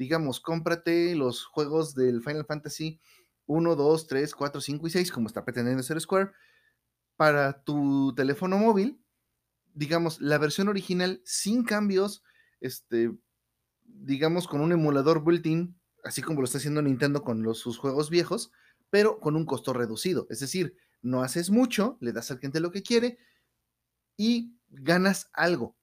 Digamos, 0.00 0.40
cómprate 0.40 1.14
los 1.14 1.44
juegos 1.44 1.94
del 1.94 2.22
Final 2.22 2.46
Fantasy 2.46 2.98
1, 3.44 3.76
2, 3.76 4.06
3, 4.06 4.34
4, 4.34 4.60
5 4.62 4.86
y 4.86 4.90
6, 4.90 5.12
como 5.12 5.26
está 5.26 5.44
pretendiendo 5.44 5.80
hacer 5.80 6.00
Square, 6.00 6.30
para 7.16 7.62
tu 7.64 8.14
teléfono 8.16 8.56
móvil. 8.56 8.98
Digamos, 9.74 10.18
la 10.22 10.38
versión 10.38 10.68
original 10.68 11.20
sin 11.26 11.64
cambios, 11.64 12.24
este, 12.62 13.12
digamos, 13.84 14.48
con 14.48 14.62
un 14.62 14.72
emulador 14.72 15.22
built-in, 15.22 15.78
así 16.02 16.22
como 16.22 16.40
lo 16.40 16.46
está 16.46 16.56
haciendo 16.56 16.80
Nintendo 16.80 17.22
con 17.22 17.42
los, 17.42 17.58
sus 17.58 17.76
juegos 17.76 18.08
viejos, 18.08 18.52
pero 18.88 19.20
con 19.20 19.36
un 19.36 19.44
costo 19.44 19.74
reducido. 19.74 20.26
Es 20.30 20.40
decir, 20.40 20.78
no 21.02 21.22
haces 21.22 21.50
mucho, 21.50 21.98
le 22.00 22.14
das 22.14 22.30
al 22.30 22.38
cliente 22.38 22.60
lo 22.60 22.70
que 22.70 22.82
quiere 22.82 23.18
y 24.16 24.56
ganas 24.70 25.28
algo, 25.34 25.76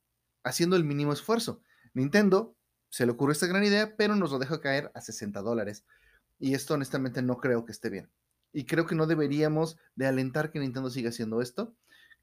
haciendo 0.44 0.76
el 0.76 0.86
mínimo 0.86 1.14
esfuerzo. 1.14 1.62
Nintendo 1.94 2.57
se 2.90 3.06
le 3.06 3.12
ocurrió 3.12 3.34
esta 3.34 3.48
gran 3.48 3.64
idea, 3.64 3.96
pero 3.98 4.16
nos 4.16 4.32
lo 4.32 4.40
deja 4.40 4.62
caer 4.62 4.92
a 4.96 5.02
60 5.02 5.42
dólares. 5.42 5.86
Y 6.40 6.54
esto 6.54 6.76
honestamente 6.76 7.22
no 7.22 7.38
creo 7.38 7.66
que 7.66 7.72
esté 7.72 7.90
bien. 7.90 8.10
Y 8.54 8.66
creo 8.66 8.86
que 8.86 8.96
no 8.96 9.08
deberíamos 9.08 9.78
de 9.96 10.08
alentar 10.08 10.52
que 10.52 10.60
Nintendo 10.60 10.90
siga 10.90 11.10
haciendo 11.10 11.42
esto 11.42 11.76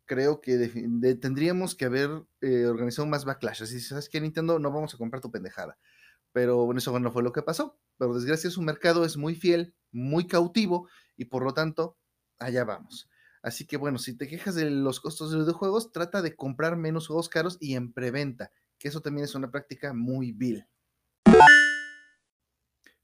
creo 0.07 0.41
que 0.41 0.71
tendríamos 1.21 1.75
que 1.75 1.87
haber 1.87 2.25
eh, 2.41 2.67
organizado 2.67 3.07
más 3.07 3.25
backlash. 3.25 3.63
Así, 3.63 3.81
¿sabes 3.81 4.09
que 4.09 4.21
Nintendo? 4.21 4.59
No 4.59 4.71
vamos 4.71 4.95
a 4.95 4.99
comprar 4.99 5.21
tu 5.21 5.31
pendejada. 5.31 5.79
Pero 6.33 6.65
bueno, 6.65 6.79
eso 6.79 6.99
no 6.99 7.13
fue 7.13 7.23
lo 7.23 7.33
que 7.33 7.43
pasó. 7.43 7.79
Pero 7.99 8.15
desgracia 8.15 8.51
su 8.51 8.63
mercado 8.63 9.05
es 9.05 9.17
muy 9.17 9.35
fiel, 9.35 9.75
muy 9.93 10.27
cautivo 10.27 10.89
y 11.17 11.27
por 11.27 11.45
lo 11.45 11.55
tanto, 11.55 11.97
allá 12.39 12.65
vamos. 12.65 13.09
Así 13.43 13.67
que 13.67 13.77
bueno, 13.77 13.99
si 13.99 14.17
te 14.17 14.27
quejas 14.27 14.55
de 14.55 14.71
los 14.71 15.01
costos 15.01 15.31
de 15.31 15.37
los 15.37 15.47
videojuegos, 15.47 15.93
trata 15.93 16.23
de 16.23 16.35
comprar 16.35 16.77
menos 16.77 17.07
juegos 17.07 17.29
caros 17.29 17.57
y 17.61 17.75
en 17.75 17.93
preventa, 17.93 18.51
que 18.85 18.89
eso 18.89 19.01
también 19.01 19.25
es 19.25 19.35
una 19.35 19.51
práctica 19.51 19.95
muy 19.95 20.33
vil. 20.33 20.67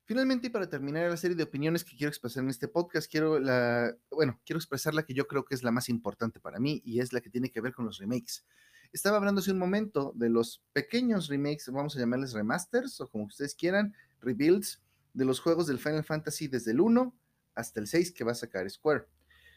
Finalmente, 0.04 0.48
y 0.48 0.50
para 0.50 0.68
terminar 0.68 1.08
la 1.08 1.16
serie 1.16 1.34
de 1.34 1.42
opiniones 1.42 1.84
que 1.84 1.96
quiero 1.96 2.10
expresar 2.10 2.42
en 2.42 2.50
este 2.50 2.68
podcast, 2.68 3.10
quiero 3.10 3.40
la, 3.40 3.96
bueno, 4.10 4.38
quiero 4.44 4.58
expresar 4.58 4.92
la 4.92 5.04
que 5.04 5.14
yo 5.14 5.26
creo 5.26 5.46
que 5.46 5.54
es 5.54 5.62
la 5.62 5.70
más 5.70 5.88
importante 5.88 6.38
para 6.38 6.60
mí 6.60 6.82
y 6.84 7.00
es 7.00 7.14
la 7.14 7.22
que 7.22 7.30
tiene 7.30 7.50
que 7.50 7.62
ver 7.62 7.72
con 7.72 7.86
los 7.86 7.96
remakes. 7.96 8.44
Estaba 8.92 9.16
hablando 9.16 9.40
hace 9.40 9.52
un 9.52 9.58
momento 9.58 10.12
de 10.14 10.28
los 10.28 10.62
pequeños 10.74 11.28
remakes, 11.28 11.70
vamos 11.72 11.96
a 11.96 12.00
llamarles 12.00 12.34
remasters 12.34 13.00
o 13.00 13.08
como 13.08 13.24
ustedes 13.24 13.54
quieran, 13.54 13.94
rebuilds 14.20 14.82
de 15.14 15.24
los 15.24 15.40
juegos 15.40 15.66
del 15.66 15.78
Final 15.78 16.04
Fantasy 16.04 16.46
desde 16.46 16.72
el 16.72 16.82
1 16.82 17.16
hasta 17.54 17.80
el 17.80 17.86
6 17.86 18.12
que 18.12 18.24
va 18.24 18.32
a 18.32 18.34
sacar 18.34 18.68
Square. 18.68 19.06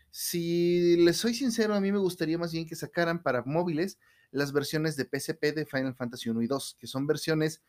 Si 0.09 0.95
les 1.03 1.17
soy 1.17 1.33
sincero, 1.33 1.73
a 1.73 1.81
mí 1.81 1.91
me 1.91 1.97
gustaría 1.97 2.37
más 2.37 2.53
bien 2.53 2.65
que 2.65 2.77
sacaran 2.77 3.21
para 3.21 3.43
móviles 3.43 3.99
las 4.33 4.51
versiones 4.51 4.95
de 4.95 5.05
PSP 5.05 5.53
de 5.53 5.65
Final 5.65 5.95
Fantasy 5.95 6.29
1 6.29 6.41
y 6.41 6.47
2, 6.47 6.77
que 6.79 6.87
son 6.87 7.07
versiones 7.07 7.61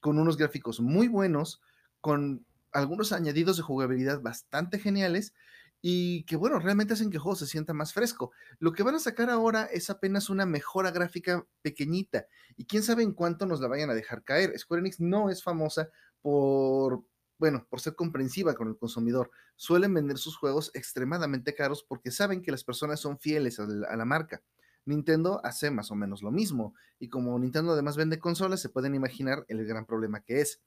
con 0.00 0.18
unos 0.18 0.36
gráficos 0.36 0.80
muy 0.80 1.08
buenos, 1.08 1.60
con 2.00 2.46
algunos 2.72 3.12
añadidos 3.12 3.56
de 3.56 3.62
jugabilidad 3.62 4.20
bastante 4.20 4.78
geniales 4.78 5.34
y 5.80 6.24
que, 6.24 6.36
bueno, 6.36 6.58
realmente 6.60 6.94
hacen 6.94 7.10
que 7.10 7.16
el 7.16 7.22
juego 7.22 7.36
se 7.36 7.46
sienta 7.46 7.74
más 7.74 7.92
fresco. 7.92 8.30
Lo 8.58 8.72
que 8.72 8.82
van 8.82 8.94
a 8.94 9.00
sacar 9.00 9.28
ahora 9.28 9.64
es 9.64 9.90
apenas 9.90 10.30
una 10.30 10.46
mejora 10.46 10.90
gráfica 10.92 11.46
pequeñita 11.62 12.26
y 12.56 12.64
quién 12.64 12.82
sabe 12.82 13.02
en 13.02 13.12
cuánto 13.12 13.44
nos 13.44 13.60
la 13.60 13.68
vayan 13.68 13.90
a 13.90 13.94
dejar 13.94 14.22
caer. 14.22 14.58
Square 14.58 14.80
Enix 14.80 15.00
no 15.00 15.30
es 15.30 15.42
famosa 15.42 15.90
por, 16.22 17.04
bueno, 17.38 17.66
por 17.68 17.80
ser 17.80 17.96
comprensiva 17.96 18.54
con 18.54 18.68
el 18.68 18.78
consumidor. 18.78 19.30
Suelen 19.56 19.92
vender 19.92 20.18
sus 20.18 20.36
juegos 20.36 20.70
extremadamente 20.74 21.54
caros 21.54 21.84
porque 21.86 22.10
saben 22.10 22.40
que 22.40 22.50
las 22.50 22.64
personas 22.64 23.00
son 23.00 23.18
fieles 23.18 23.58
a 23.58 23.66
la, 23.66 23.88
a 23.88 23.96
la 23.96 24.04
marca. 24.04 24.42
Nintendo 24.86 25.40
hace 25.44 25.70
más 25.70 25.90
o 25.90 25.94
menos 25.94 26.22
lo 26.22 26.30
mismo 26.30 26.74
y 26.98 27.08
como 27.08 27.38
Nintendo 27.38 27.72
además 27.72 27.96
vende 27.96 28.18
consolas, 28.18 28.60
se 28.60 28.68
pueden 28.68 28.94
imaginar 28.94 29.44
el 29.48 29.64
gran 29.66 29.86
problema 29.86 30.20
que 30.20 30.40
es 30.40 30.62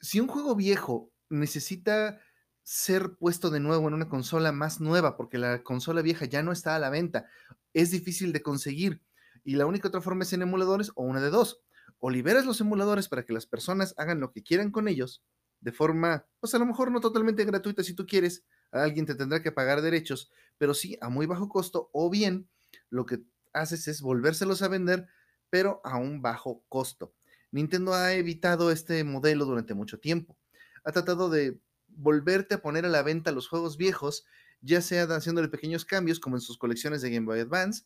si 0.00 0.20
un 0.20 0.28
juego 0.28 0.54
viejo 0.54 1.12
necesita 1.28 2.20
ser 2.62 3.16
puesto 3.16 3.50
de 3.50 3.60
nuevo 3.60 3.88
en 3.88 3.94
una 3.94 4.08
consola 4.08 4.52
más 4.52 4.80
nueva, 4.80 5.16
porque 5.16 5.38
la 5.38 5.62
consola 5.62 6.02
vieja 6.02 6.24
ya 6.24 6.42
no 6.42 6.52
está 6.52 6.74
a 6.74 6.78
la 6.78 6.90
venta, 6.90 7.26
es 7.74 7.90
difícil 7.90 8.32
de 8.32 8.42
conseguir. 8.42 9.02
Y 9.44 9.56
la 9.56 9.66
única 9.66 9.88
otra 9.88 10.00
forma 10.00 10.24
es 10.24 10.32
en 10.32 10.42
emuladores 10.42 10.92
o 10.94 11.02
una 11.02 11.20
de 11.20 11.30
dos. 11.30 11.62
O 11.98 12.10
liberas 12.10 12.46
los 12.46 12.60
emuladores 12.60 13.08
para 13.08 13.24
que 13.24 13.32
las 13.32 13.46
personas 13.46 13.94
hagan 13.96 14.20
lo 14.20 14.32
que 14.32 14.42
quieran 14.42 14.70
con 14.70 14.88
ellos, 14.88 15.22
de 15.60 15.72
forma, 15.72 16.26
pues 16.40 16.54
a 16.54 16.58
lo 16.58 16.66
mejor 16.66 16.90
no 16.90 17.00
totalmente 17.00 17.44
gratuita 17.44 17.82
si 17.82 17.94
tú 17.94 18.06
quieres, 18.06 18.44
alguien 18.70 19.04
te 19.04 19.14
tendrá 19.14 19.42
que 19.42 19.52
pagar 19.52 19.82
derechos, 19.82 20.30
pero 20.56 20.72
sí 20.72 20.96
a 21.00 21.10
muy 21.10 21.26
bajo 21.26 21.48
costo, 21.48 21.90
o 21.92 22.08
bien 22.08 22.48
lo 22.90 23.06
que 23.06 23.22
haces 23.52 23.88
es 23.88 24.02
volvérselos 24.02 24.62
a 24.62 24.68
vender, 24.68 25.08
pero 25.48 25.80
a 25.84 25.96
un 25.96 26.22
bajo 26.22 26.64
costo. 26.68 27.14
Nintendo 27.52 27.94
ha 27.94 28.12
evitado 28.12 28.70
este 28.70 29.02
modelo 29.04 29.44
durante 29.44 29.74
mucho 29.74 29.98
tiempo. 29.98 30.36
Ha 30.84 30.92
tratado 30.92 31.30
de 31.30 31.58
volverte 31.88 32.54
a 32.54 32.62
poner 32.62 32.84
a 32.84 32.88
la 32.88 33.02
venta 33.02 33.32
los 33.32 33.48
juegos 33.48 33.76
viejos, 33.76 34.24
ya 34.60 34.80
sea 34.80 35.04
haciéndole 35.04 35.48
pequeños 35.48 35.84
cambios 35.84 36.20
como 36.20 36.36
en 36.36 36.40
sus 36.40 36.58
colecciones 36.58 37.02
de 37.02 37.10
Game 37.10 37.26
Boy 37.26 37.40
Advance, 37.40 37.84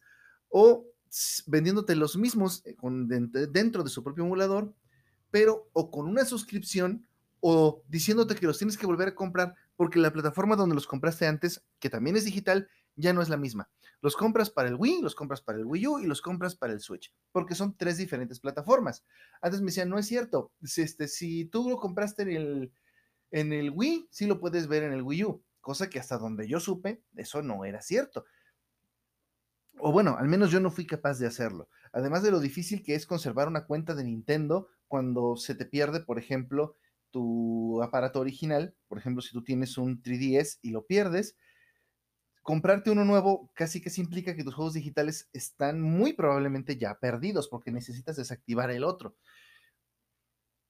o 0.48 0.86
vendiéndote 1.46 1.96
los 1.96 2.16
mismos 2.16 2.62
eh, 2.66 2.76
dentro 3.50 3.82
de 3.82 3.90
su 3.90 4.02
propio 4.02 4.24
emulador, 4.24 4.74
pero 5.30 5.68
o 5.72 5.90
con 5.90 6.06
una 6.06 6.24
suscripción 6.24 7.06
o 7.40 7.82
diciéndote 7.88 8.34
que 8.34 8.46
los 8.46 8.58
tienes 8.58 8.76
que 8.76 8.86
volver 8.86 9.08
a 9.08 9.14
comprar 9.14 9.54
porque 9.76 9.98
la 9.98 10.12
plataforma 10.12 10.56
donde 10.56 10.74
los 10.74 10.86
compraste 10.86 11.26
antes, 11.26 11.62
que 11.78 11.90
también 11.90 12.16
es 12.16 12.24
digital, 12.24 12.68
ya 12.96 13.12
no 13.12 13.22
es 13.22 13.28
la 13.28 13.36
misma. 13.36 13.68
Los 14.00 14.16
compras 14.16 14.50
para 14.50 14.68
el 14.68 14.74
Wii, 14.74 15.02
los 15.02 15.14
compras 15.14 15.40
para 15.40 15.58
el 15.58 15.64
Wii 15.64 15.86
U 15.86 15.98
y 15.98 16.06
los 16.06 16.20
compras 16.20 16.54
para 16.54 16.72
el 16.72 16.80
Switch, 16.80 17.12
porque 17.32 17.54
son 17.54 17.76
tres 17.76 17.96
diferentes 17.96 18.40
plataformas. 18.40 19.04
Antes 19.40 19.60
me 19.60 19.66
decían, 19.66 19.88
no 19.88 19.98
es 19.98 20.06
cierto, 20.06 20.52
si, 20.62 20.82
este, 20.82 21.08
si 21.08 21.46
tú 21.46 21.68
lo 21.68 21.78
compraste 21.78 22.22
en 22.22 22.30
el, 22.30 22.72
en 23.30 23.52
el 23.52 23.70
Wii, 23.70 24.08
sí 24.10 24.26
lo 24.26 24.40
puedes 24.40 24.68
ver 24.68 24.82
en 24.82 24.92
el 24.92 25.02
Wii 25.02 25.24
U, 25.24 25.42
cosa 25.60 25.88
que 25.88 25.98
hasta 25.98 26.18
donde 26.18 26.46
yo 26.46 26.60
supe, 26.60 27.02
eso 27.16 27.42
no 27.42 27.64
era 27.64 27.80
cierto. 27.80 28.24
O 29.78 29.90
bueno, 29.92 30.16
al 30.18 30.28
menos 30.28 30.50
yo 30.50 30.60
no 30.60 30.70
fui 30.70 30.86
capaz 30.86 31.18
de 31.18 31.26
hacerlo. 31.26 31.68
Además 31.92 32.22
de 32.22 32.30
lo 32.30 32.40
difícil 32.40 32.82
que 32.82 32.94
es 32.94 33.06
conservar 33.06 33.48
una 33.48 33.66
cuenta 33.66 33.94
de 33.94 34.04
Nintendo 34.04 34.68
cuando 34.86 35.36
se 35.36 35.54
te 35.54 35.64
pierde, 35.64 36.00
por 36.00 36.18
ejemplo, 36.18 36.76
tu 37.10 37.82
aparato 37.82 38.20
original, 38.20 38.74
por 38.88 38.98
ejemplo, 38.98 39.22
si 39.22 39.32
tú 39.32 39.42
tienes 39.42 39.78
un 39.78 40.02
3DS 40.02 40.58
y 40.62 40.70
lo 40.70 40.86
pierdes, 40.86 41.36
comprarte 42.44 42.90
uno 42.90 43.06
nuevo 43.06 43.50
casi 43.54 43.80
que 43.80 43.88
se 43.88 44.02
implica 44.02 44.36
que 44.36 44.44
tus 44.44 44.54
juegos 44.54 44.74
digitales 44.74 45.30
están 45.32 45.80
muy 45.80 46.12
probablemente 46.12 46.76
ya 46.76 47.00
perdidos 47.00 47.48
porque 47.48 47.72
necesitas 47.72 48.16
desactivar 48.16 48.70
el 48.70 48.84
otro. 48.84 49.16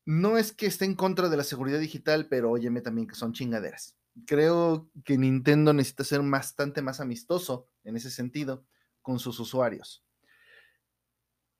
No 0.06 0.38
es 0.38 0.52
que 0.52 0.66
esté 0.66 0.84
en 0.84 0.94
contra 0.94 1.28
de 1.28 1.36
la 1.36 1.42
seguridad 1.42 1.80
digital, 1.80 2.28
pero 2.28 2.52
óyeme 2.52 2.80
también 2.80 3.08
que 3.08 3.16
son 3.16 3.32
chingaderas. 3.32 3.96
Creo 4.24 4.88
que 5.04 5.18
Nintendo 5.18 5.72
necesita 5.72 6.04
ser 6.04 6.22
bastante 6.22 6.80
más 6.80 7.00
amistoso 7.00 7.68
en 7.82 7.96
ese 7.96 8.10
sentido 8.10 8.64
con 9.02 9.18
sus 9.18 9.40
usuarios. 9.40 10.04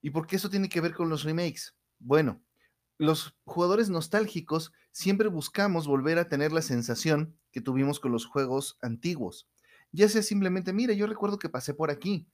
¿Y 0.01 0.11
por 0.11 0.29
qué 0.29 0.37
eso 0.37 0.49
tiene 0.49 0.69
que 0.69 0.81
ver 0.81 0.95
con 0.95 1.09
los 1.09 1.25
remakes? 1.25 1.75
Bueno, 1.99 2.41
los 2.99 3.37
jugadores 3.45 3.91
nostálgicos 3.91 4.73
siempre 4.93 5.27
buscamos 5.27 5.89
volver 5.89 6.21
a 6.21 6.29
tener 6.29 6.53
la 6.53 6.63
sensación 6.63 7.37
que 7.51 7.61
tuvimos 7.61 7.99
con 7.99 8.13
los 8.13 8.27
juegos 8.27 8.79
antiguos. 8.81 9.49
Ya 9.95 10.09
sea 10.09 10.23
simplemente, 10.23 10.73
mira, 10.73 10.93
yo 10.93 11.07
recuerdo 11.07 11.39
que 11.39 11.49
pasé 11.49 11.73
por 11.73 11.91
aquí. 11.91 12.27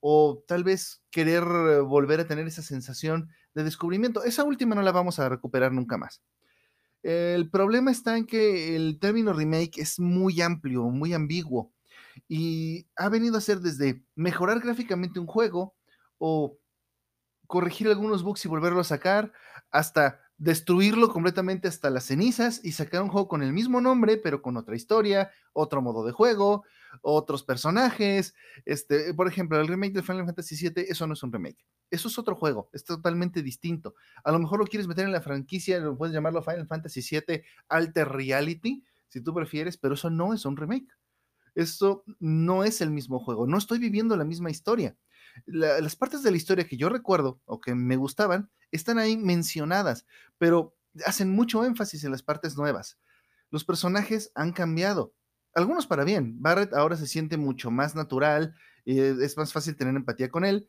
O 0.00 0.44
tal 0.46 0.62
vez 0.62 1.02
querer 1.10 1.42
volver 1.82 2.20
a 2.20 2.28
tener 2.28 2.46
esa 2.46 2.62
sensación 2.62 3.30
de 3.54 3.64
descubrimiento. 3.64 4.22
Esa 4.22 4.44
última 4.44 4.74
no 4.74 4.82
la 4.82 4.92
vamos 4.92 5.18
a 5.18 5.28
recuperar 5.28 5.72
nunca 5.72 5.98
más. 5.98 6.22
El 7.02 7.50
problema 7.50 7.90
está 7.90 8.16
en 8.16 8.26
que 8.26 8.76
el 8.76 8.98
término 9.00 9.32
remake 9.32 9.78
es 9.78 9.98
muy 9.98 10.40
amplio, 10.40 10.84
muy 10.84 11.12
ambiguo. 11.12 11.72
Y 12.28 12.86
ha 12.96 13.08
venido 13.08 13.36
a 13.36 13.40
ser 13.40 13.60
desde 13.60 14.04
mejorar 14.14 14.60
gráficamente 14.60 15.18
un 15.18 15.26
juego 15.26 15.74
o 16.18 16.58
corregir 17.46 17.88
algunos 17.88 18.22
bugs 18.22 18.44
y 18.44 18.48
volverlo 18.48 18.80
a 18.80 18.84
sacar, 18.84 19.32
hasta 19.70 20.20
destruirlo 20.36 21.08
completamente 21.08 21.66
hasta 21.66 21.90
las 21.90 22.04
cenizas 22.04 22.60
y 22.62 22.72
sacar 22.72 23.02
un 23.02 23.08
juego 23.08 23.26
con 23.26 23.42
el 23.42 23.52
mismo 23.52 23.80
nombre, 23.80 24.18
pero 24.18 24.42
con 24.42 24.56
otra 24.56 24.76
historia, 24.76 25.30
otro 25.52 25.82
modo 25.82 26.04
de 26.04 26.12
juego, 26.12 26.64
otros 27.02 27.44
personajes. 27.44 28.34
Este, 28.64 29.14
por 29.14 29.28
ejemplo, 29.28 29.60
el 29.60 29.68
remake 29.68 29.94
de 29.94 30.02
Final 30.02 30.26
Fantasy 30.26 30.56
VII, 30.56 30.86
eso 30.88 31.06
no 31.06 31.14
es 31.14 31.22
un 31.22 31.32
remake. 31.32 31.64
Eso 31.90 32.08
es 32.08 32.18
otro 32.18 32.36
juego, 32.36 32.68
es 32.72 32.84
totalmente 32.84 33.42
distinto. 33.42 33.94
A 34.22 34.32
lo 34.32 34.38
mejor 34.38 34.58
lo 34.58 34.66
quieres 34.66 34.86
meter 34.86 35.06
en 35.06 35.12
la 35.12 35.22
franquicia, 35.22 35.78
lo 35.80 35.96
puedes 35.96 36.14
llamarlo 36.14 36.42
Final 36.42 36.66
Fantasy 36.66 37.00
VII 37.00 37.42
Alter 37.68 38.08
Reality, 38.08 38.84
si 39.08 39.22
tú 39.22 39.32
prefieres, 39.32 39.78
pero 39.78 39.94
eso 39.94 40.10
no 40.10 40.34
es 40.34 40.44
un 40.44 40.56
remake. 40.56 40.88
Eso 41.54 42.04
no 42.20 42.62
es 42.62 42.80
el 42.80 42.90
mismo 42.90 43.18
juego, 43.18 43.46
no 43.46 43.58
estoy 43.58 43.78
viviendo 43.78 44.16
la 44.16 44.24
misma 44.24 44.50
historia 44.50 44.96
las 45.46 45.96
partes 45.96 46.22
de 46.22 46.30
la 46.30 46.36
historia 46.36 46.66
que 46.66 46.76
yo 46.76 46.88
recuerdo 46.88 47.40
o 47.44 47.60
que 47.60 47.74
me 47.74 47.96
gustaban 47.96 48.50
están 48.70 48.98
ahí 48.98 49.16
mencionadas, 49.16 50.06
pero 50.38 50.76
hacen 51.06 51.30
mucho 51.30 51.64
énfasis 51.64 52.04
en 52.04 52.10
las 52.10 52.22
partes 52.22 52.56
nuevas. 52.56 52.98
Los 53.50 53.64
personajes 53.64 54.30
han 54.34 54.52
cambiado, 54.52 55.14
algunos 55.58 55.86
para 55.86 56.04
bien. 56.04 56.40
Barrett 56.40 56.72
ahora 56.74 56.96
se 56.96 57.06
siente 57.06 57.36
mucho 57.36 57.70
más 57.70 57.94
natural, 57.94 58.54
eh, 58.86 59.16
es 59.20 59.36
más 59.36 59.52
fácil 59.52 59.76
tener 59.76 59.94
empatía 59.94 60.30
con 60.30 60.44
él. 60.44 60.68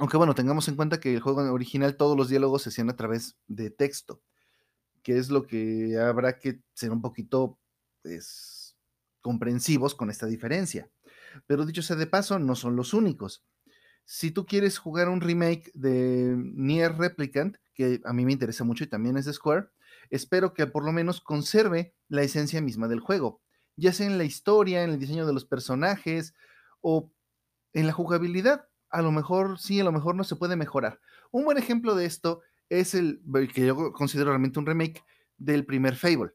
Aunque 0.00 0.16
bueno, 0.16 0.34
tengamos 0.34 0.66
en 0.68 0.76
cuenta 0.76 0.98
que 0.98 1.14
el 1.14 1.20
juego 1.20 1.40
original 1.52 1.96
todos 1.96 2.16
los 2.16 2.28
diálogos 2.28 2.62
se 2.62 2.70
hacían 2.70 2.90
a 2.90 2.96
través 2.96 3.36
de 3.46 3.70
texto, 3.70 4.22
que 5.02 5.18
es 5.18 5.30
lo 5.30 5.46
que 5.46 5.96
habrá 5.98 6.38
que 6.38 6.60
ser 6.72 6.90
un 6.90 7.00
poquito 7.00 7.58
pues, 8.02 8.76
comprensivos 9.20 9.94
con 9.94 10.10
esta 10.10 10.26
diferencia. 10.26 10.90
Pero 11.46 11.64
dicho 11.64 11.82
sea 11.82 11.96
de 11.96 12.06
paso, 12.08 12.38
no 12.38 12.56
son 12.56 12.74
los 12.74 12.92
únicos 12.92 13.44
si 14.04 14.30
tú 14.30 14.46
quieres 14.46 14.78
jugar 14.78 15.08
un 15.08 15.20
remake 15.20 15.70
de 15.74 16.34
Nier 16.36 16.96
Replicant, 16.96 17.56
que 17.74 18.00
a 18.04 18.12
mí 18.12 18.24
me 18.24 18.32
interesa 18.32 18.64
mucho 18.64 18.84
y 18.84 18.88
también 18.88 19.16
es 19.16 19.24
de 19.24 19.32
Square, 19.32 19.68
espero 20.10 20.52
que 20.54 20.66
por 20.66 20.84
lo 20.84 20.92
menos 20.92 21.20
conserve 21.20 21.94
la 22.08 22.22
esencia 22.22 22.60
misma 22.60 22.86
del 22.88 23.00
juego, 23.00 23.42
ya 23.76 23.92
sea 23.92 24.06
en 24.06 24.18
la 24.18 24.24
historia, 24.24 24.84
en 24.84 24.90
el 24.90 24.98
diseño 24.98 25.26
de 25.26 25.32
los 25.32 25.44
personajes 25.44 26.34
o 26.80 27.10
en 27.72 27.86
la 27.86 27.92
jugabilidad. 27.92 28.68
A 28.90 29.02
lo 29.02 29.12
mejor 29.12 29.58
sí, 29.58 29.80
a 29.80 29.84
lo 29.84 29.92
mejor 29.92 30.14
no 30.14 30.24
se 30.24 30.36
puede 30.36 30.56
mejorar. 30.56 31.00
Un 31.30 31.44
buen 31.44 31.58
ejemplo 31.58 31.94
de 31.94 32.06
esto 32.06 32.42
es 32.68 32.94
el 32.94 33.20
que 33.52 33.66
yo 33.66 33.92
considero 33.92 34.30
realmente 34.30 34.58
un 34.58 34.66
remake 34.66 35.04
del 35.36 35.66
primer 35.66 35.96
Fable. 35.96 36.32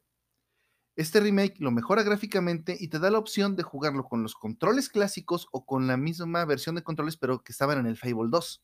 Este 0.95 1.21
remake 1.21 1.55
lo 1.59 1.71
mejora 1.71 2.03
gráficamente 2.03 2.75
y 2.77 2.89
te 2.89 2.99
da 2.99 3.09
la 3.09 3.19
opción 3.19 3.55
de 3.55 3.63
jugarlo 3.63 4.03
con 4.03 4.21
los 4.21 4.35
controles 4.35 4.89
clásicos 4.89 5.47
o 5.51 5.65
con 5.65 5.87
la 5.87 5.95
misma 5.95 6.43
versión 6.43 6.75
de 6.75 6.83
controles, 6.83 7.15
pero 7.15 7.41
que 7.41 7.53
estaban 7.53 7.79
en 7.79 7.85
el 7.85 7.95
Fable 7.95 8.29
2. 8.29 8.63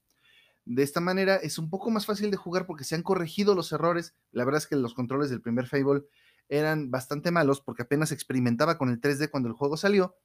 De 0.66 0.84
esta 0.84 1.00
manera 1.00 1.38
es 1.38 1.58
un 1.58 1.70
poco 1.70 1.92
más 1.92 2.06
fácil 2.06 2.32
de 2.32 2.38
jugar 2.38 2.66
porque 2.66 2.84
se 2.84 2.96
han 2.96 3.04
corregido 3.04 3.56
los 3.56 3.72
errores. 3.72 4.16
La 4.32 4.44
verdad 4.44 4.58
es 4.58 4.68
que 4.68 4.76
los 4.76 4.94
controles 4.94 5.30
del 5.30 5.42
primer 5.42 5.68
Fable 5.68 6.04
eran 6.50 6.92
bastante 6.92 7.32
malos 7.32 7.62
porque 7.62 7.84
apenas 7.84 8.12
experimentaba 8.12 8.78
con 8.78 8.90
el 8.90 9.00
3D 9.00 9.30
cuando 9.30 9.50
el 9.50 9.56
juego 9.56 9.78
salió. 9.78 10.18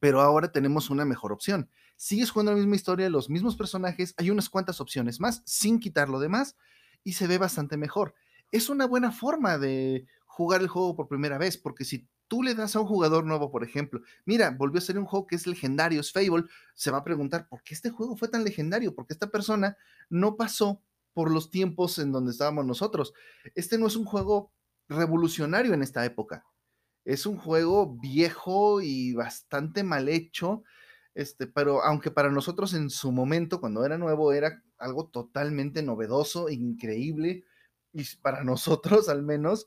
Pero 0.00 0.20
ahora 0.20 0.50
tenemos 0.52 0.90
una 0.90 1.04
mejor 1.04 1.32
opción. 1.32 1.70
Sigues 1.96 2.30
jugando 2.30 2.52
la 2.52 2.58
misma 2.58 2.76
historia, 2.76 3.10
los 3.10 3.28
mismos 3.28 3.56
personajes, 3.56 4.14
hay 4.16 4.30
unas 4.30 4.48
cuantas 4.48 4.80
opciones 4.80 5.20
más 5.20 5.42
sin 5.44 5.78
quitar 5.78 6.08
lo 6.08 6.18
demás 6.18 6.56
y 7.04 7.12
se 7.12 7.26
ve 7.26 7.38
bastante 7.38 7.76
mejor. 7.76 8.14
Es 8.50 8.68
una 8.68 8.86
buena 8.86 9.12
forma 9.12 9.58
de 9.58 10.06
jugar 10.24 10.62
el 10.62 10.68
juego 10.68 10.96
por 10.96 11.08
primera 11.08 11.38
vez, 11.38 11.58
porque 11.58 11.84
si 11.84 12.08
tú 12.26 12.42
le 12.42 12.54
das 12.54 12.76
a 12.76 12.80
un 12.80 12.86
jugador 12.86 13.26
nuevo, 13.26 13.50
por 13.50 13.64
ejemplo, 13.64 14.00
mira, 14.24 14.50
volvió 14.50 14.78
a 14.78 14.82
ser 14.82 14.98
un 14.98 15.04
juego 15.04 15.26
que 15.26 15.36
es 15.36 15.46
legendario, 15.46 16.00
es 16.00 16.12
Fable, 16.12 16.44
se 16.74 16.90
va 16.90 16.98
a 16.98 17.04
preguntar, 17.04 17.48
¿por 17.48 17.62
qué 17.62 17.74
este 17.74 17.90
juego 17.90 18.16
fue 18.16 18.28
tan 18.28 18.44
legendario? 18.44 18.94
Porque 18.94 19.12
esta 19.12 19.30
persona 19.30 19.76
no 20.08 20.36
pasó 20.36 20.80
por 21.20 21.30
los 21.30 21.50
tiempos 21.50 21.98
en 21.98 22.12
donde 22.12 22.30
estábamos 22.30 22.64
nosotros. 22.64 23.12
Este 23.54 23.76
no 23.76 23.86
es 23.86 23.94
un 23.94 24.06
juego 24.06 24.54
revolucionario 24.88 25.74
en 25.74 25.82
esta 25.82 26.02
época. 26.06 26.46
Es 27.04 27.26
un 27.26 27.36
juego 27.36 27.94
viejo 27.98 28.80
y 28.80 29.12
bastante 29.12 29.84
mal 29.84 30.08
hecho, 30.08 30.62
este, 31.14 31.46
pero 31.46 31.84
aunque 31.84 32.10
para 32.10 32.30
nosotros 32.30 32.72
en 32.72 32.88
su 32.88 33.12
momento, 33.12 33.60
cuando 33.60 33.84
era 33.84 33.98
nuevo, 33.98 34.32
era 34.32 34.62
algo 34.78 35.08
totalmente 35.08 35.82
novedoso, 35.82 36.48
increíble, 36.48 37.44
y 37.92 38.02
para 38.22 38.42
nosotros 38.44 39.10
al 39.10 39.22
menos, 39.22 39.66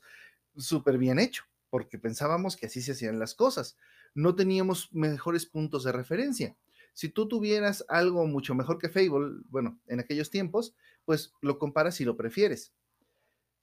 súper 0.56 0.98
bien 0.98 1.20
hecho, 1.20 1.44
porque 1.70 2.00
pensábamos 2.00 2.56
que 2.56 2.66
así 2.66 2.82
se 2.82 2.90
hacían 2.90 3.20
las 3.20 3.36
cosas. 3.36 3.76
No 4.12 4.34
teníamos 4.34 4.92
mejores 4.92 5.46
puntos 5.46 5.84
de 5.84 5.92
referencia. 5.92 6.56
Si 6.94 7.10
tú 7.10 7.28
tuvieras 7.28 7.84
algo 7.86 8.26
mucho 8.26 8.56
mejor 8.56 8.78
que 8.78 8.88
Fable, 8.88 9.40
bueno, 9.50 9.78
en 9.86 10.00
aquellos 10.00 10.30
tiempos, 10.30 10.74
pues 11.04 11.32
lo 11.40 11.58
comparas 11.58 12.00
y 12.00 12.04
lo 12.04 12.16
prefieres. 12.16 12.72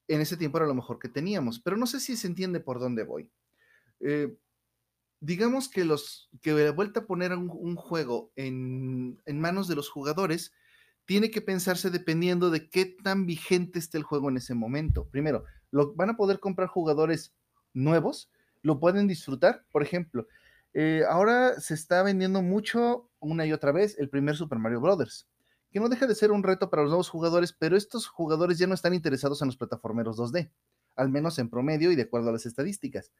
En 0.07 0.21
ese 0.21 0.37
tiempo 0.37 0.57
era 0.57 0.67
lo 0.67 0.75
mejor 0.75 0.99
que 0.99 1.09
teníamos, 1.09 1.59
pero 1.59 1.77
no 1.77 1.87
sé 1.87 1.99
si 1.99 2.15
se 2.15 2.27
entiende 2.27 2.59
por 2.59 2.79
dónde 2.79 3.03
voy. 3.03 3.31
Eh, 3.99 4.35
digamos 5.19 5.69
que 5.69 5.85
los 5.85 6.29
que 6.41 6.53
de 6.53 6.71
vuelta 6.71 7.01
a 7.01 7.05
poner 7.05 7.33
un, 7.33 7.75
juego 7.75 8.31
en, 8.35 9.21
en, 9.25 9.39
manos 9.39 9.67
de 9.67 9.75
los 9.75 9.89
jugadores 9.89 10.53
tiene 11.05 11.29
que 11.29 11.41
pensarse 11.41 11.89
dependiendo 11.89 12.49
de 12.49 12.69
qué 12.69 12.85
tan 12.85 13.25
vigente 13.25 13.79
esté 13.79 13.97
el 13.97 14.03
juego 14.03 14.29
en 14.29 14.37
ese 14.37 14.53
momento. 14.53 15.07
Primero, 15.09 15.45
lo 15.69 15.93
van 15.93 16.09
a 16.09 16.17
poder 16.17 16.39
comprar 16.39 16.67
jugadores 16.67 17.33
nuevos, 17.73 18.31
lo 18.61 18.79
pueden 18.79 19.07
disfrutar. 19.07 19.63
Por 19.71 19.83
ejemplo, 19.83 20.27
eh, 20.73 21.03
ahora 21.09 21.59
se 21.59 21.73
está 21.73 22.03
vendiendo 22.03 22.41
mucho 22.41 23.09
una 23.19 23.45
y 23.45 23.53
otra 23.53 23.71
vez 23.71 23.97
el 23.99 24.09
primer 24.09 24.35
Super 24.35 24.57
Mario 24.57 24.81
Brothers, 24.81 25.27
que 25.71 25.79
no 25.79 25.89
deja 25.89 26.05
de 26.05 26.15
ser 26.15 26.31
un 26.31 26.43
reto 26.43 26.69
para 26.69 26.83
los 26.83 26.91
nuevos 26.91 27.09
jugadores, 27.09 27.53
pero 27.53 27.77
estos 27.77 28.07
jugadores 28.07 28.57
ya 28.57 28.67
no 28.67 28.73
están 28.73 28.93
interesados 28.93 29.41
en 29.41 29.47
los 29.47 29.57
plataformeros 29.57 30.17
2D, 30.17 30.51
al 30.95 31.09
menos 31.09 31.39
en 31.39 31.49
promedio 31.49 31.91
y 31.91 31.95
de 31.95 32.03
acuerdo 32.03 32.29
a 32.29 32.33
las 32.33 32.45
estadísticas. 32.45 33.11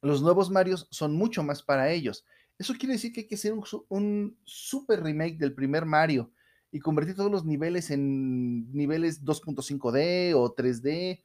Los 0.00 0.22
nuevos 0.22 0.50
Marios 0.50 0.88
son 0.90 1.14
mucho 1.14 1.42
más 1.42 1.62
para 1.62 1.90
ellos. 1.90 2.24
Eso 2.58 2.74
quiere 2.78 2.94
decir 2.94 3.12
que 3.12 3.20
hay 3.20 3.26
que 3.26 3.34
hacer 3.34 3.52
un, 3.88 4.38
super 4.44 5.02
remake 5.02 5.36
del 5.38 5.54
primer 5.54 5.84
Mario, 5.84 6.32
y 6.72 6.80
convertir 6.80 7.14
todos 7.14 7.30
los 7.30 7.44
niveles 7.44 7.90
en 7.90 8.70
niveles 8.72 9.24
2.5D 9.24 10.34
o 10.34 10.54
3D 10.54 11.22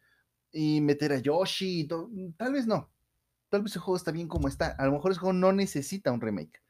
y 0.51 0.81
meter 0.81 1.13
a 1.13 1.19
Yoshi. 1.19 1.87
Tal 2.37 2.53
vez 2.53 2.67
no. 2.67 2.89
Tal 3.49 3.63
vez 3.63 3.75
el 3.75 3.81
juego 3.81 3.97
está 3.97 4.11
bien 4.11 4.27
como 4.27 4.47
está. 4.47 4.67
A 4.77 4.85
lo 4.85 4.93
mejor 4.93 5.11
el 5.11 5.17
juego 5.17 5.33
no 5.33 5.51
necesita 5.51 6.11
un 6.11 6.21
remake. 6.21 6.61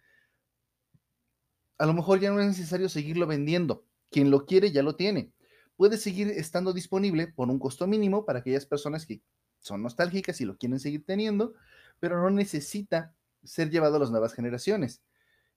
A 1.81 1.87
lo 1.87 1.95
mejor 1.95 2.19
ya 2.19 2.29
no 2.29 2.39
es 2.39 2.45
necesario 2.45 2.89
seguirlo 2.89 3.25
vendiendo. 3.25 3.87
Quien 4.11 4.29
lo 4.29 4.45
quiere 4.45 4.71
ya 4.71 4.83
lo 4.83 4.95
tiene. 4.95 5.33
Puede 5.75 5.97
seguir 5.97 6.27
estando 6.27 6.73
disponible 6.73 7.25
por 7.25 7.49
un 7.49 7.57
costo 7.57 7.87
mínimo 7.87 8.23
para 8.23 8.39
aquellas 8.39 8.67
personas 8.67 9.07
que 9.07 9.23
son 9.61 9.81
nostálgicas 9.81 10.39
y 10.41 10.45
lo 10.45 10.57
quieren 10.57 10.79
seguir 10.79 11.03
teniendo, 11.07 11.55
pero 11.99 12.21
no 12.21 12.29
necesita 12.29 13.15
ser 13.43 13.71
llevado 13.71 13.95
a 13.95 13.99
las 13.99 14.11
nuevas 14.11 14.35
generaciones. 14.35 15.01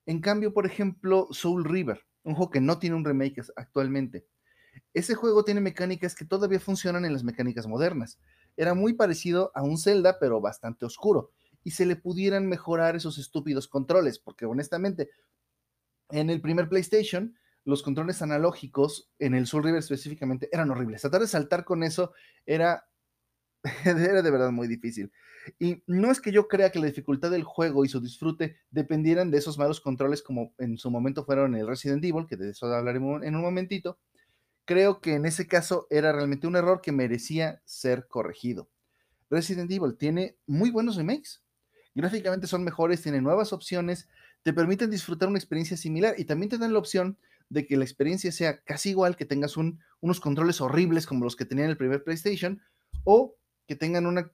En 0.07 0.19
cambio, 0.19 0.51
por 0.51 0.65
ejemplo, 0.65 1.27
Soul 1.29 1.63
River, 1.63 2.01
un 2.23 2.33
juego 2.33 2.49
que 2.49 2.61
no 2.61 2.79
tiene 2.79 2.95
un 2.95 3.05
remake 3.05 3.43
actualmente. 3.55 4.25
Ese 4.95 5.13
juego 5.13 5.43
tiene 5.43 5.61
mecánicas 5.61 6.15
que 6.15 6.25
todavía 6.25 6.59
funcionan 6.59 7.05
en 7.05 7.13
las 7.13 7.23
mecánicas 7.23 7.67
modernas. 7.67 8.17
Era 8.57 8.73
muy 8.73 8.93
parecido 8.93 9.51
a 9.53 9.61
un 9.61 9.77
Zelda, 9.77 10.17
pero 10.19 10.41
bastante 10.41 10.85
oscuro. 10.85 11.29
Y 11.63 11.71
se 11.71 11.85
le 11.85 11.95
pudieran 11.95 12.47
mejorar 12.47 12.95
esos 12.95 13.19
estúpidos 13.19 13.67
controles, 13.67 14.17
porque 14.17 14.47
honestamente, 14.47 15.11
en 16.09 16.29
el 16.29 16.41
primer 16.41 16.69
PlayStation, 16.69 17.35
los 17.63 17.81
controles 17.81 18.21
analógicos, 18.21 19.11
en 19.19 19.33
el 19.33 19.47
Soul 19.47 19.63
River 19.63 19.79
específicamente, 19.79 20.49
eran 20.51 20.69
horribles. 20.69 21.01
Tratar 21.01 21.21
de 21.21 21.27
saltar 21.27 21.65
con 21.65 21.83
eso 21.83 22.13
era, 22.45 22.87
era 23.85 24.21
de 24.21 24.31
verdad 24.31 24.51
muy 24.51 24.67
difícil. 24.67 25.11
Y 25.59 25.83
no 25.87 26.11
es 26.11 26.21
que 26.21 26.31
yo 26.31 26.47
crea 26.47 26.71
que 26.71 26.79
la 26.79 26.87
dificultad 26.87 27.31
del 27.31 27.43
juego 27.43 27.85
y 27.85 27.89
su 27.89 27.99
disfrute 27.99 28.57
dependieran 28.71 29.31
de 29.31 29.37
esos 29.37 29.57
malos 29.57 29.81
controles 29.81 30.21
como 30.21 30.53
en 30.57 30.77
su 30.77 30.89
momento 30.89 31.25
fueron 31.25 31.55
el 31.55 31.67
Resident 31.67 32.03
Evil, 32.03 32.25
que 32.27 32.37
de 32.37 32.51
eso 32.51 32.67
hablaremos 32.67 33.23
en 33.23 33.35
un 33.35 33.41
momentito. 33.41 33.99
Creo 34.65 35.01
que 35.01 35.13
en 35.13 35.25
ese 35.25 35.47
caso 35.47 35.87
era 35.89 36.11
realmente 36.11 36.47
un 36.47 36.55
error 36.55 36.81
que 36.81 36.91
merecía 36.91 37.61
ser 37.65 38.07
corregido. 38.07 38.69
Resident 39.29 39.71
Evil 39.71 39.95
tiene 39.97 40.37
muy 40.47 40.71
buenos 40.71 40.95
remakes. 40.95 41.43
Gráficamente 41.93 42.47
son 42.47 42.63
mejores, 42.63 43.01
tienen 43.01 43.23
nuevas 43.23 43.53
opciones, 43.53 44.09
te 44.45 44.53
permiten 44.53 44.91
disfrutar 44.91 45.27
una 45.27 45.39
experiencia 45.39 45.75
similar 45.75 46.13
y 46.19 46.25
también 46.25 46.51
te 46.51 46.59
dan 46.59 46.71
la 46.71 46.77
opción 46.77 47.17
de 47.49 47.65
que 47.65 47.77
la 47.77 47.83
experiencia 47.83 48.31
sea 48.31 48.61
casi 48.61 48.91
igual, 48.91 49.15
que 49.15 49.25
tengas 49.25 49.57
unos 49.57 50.19
controles 50.21 50.61
horribles 50.61 51.07
como 51.07 51.23
los 51.23 51.35
que 51.35 51.45
tenía 51.45 51.65
en 51.65 51.71
el 51.71 51.77
primer 51.77 52.03
PlayStation, 52.03 52.61
o 53.03 53.35
que 53.65 53.75
tengan 53.75 54.05
una 54.05 54.31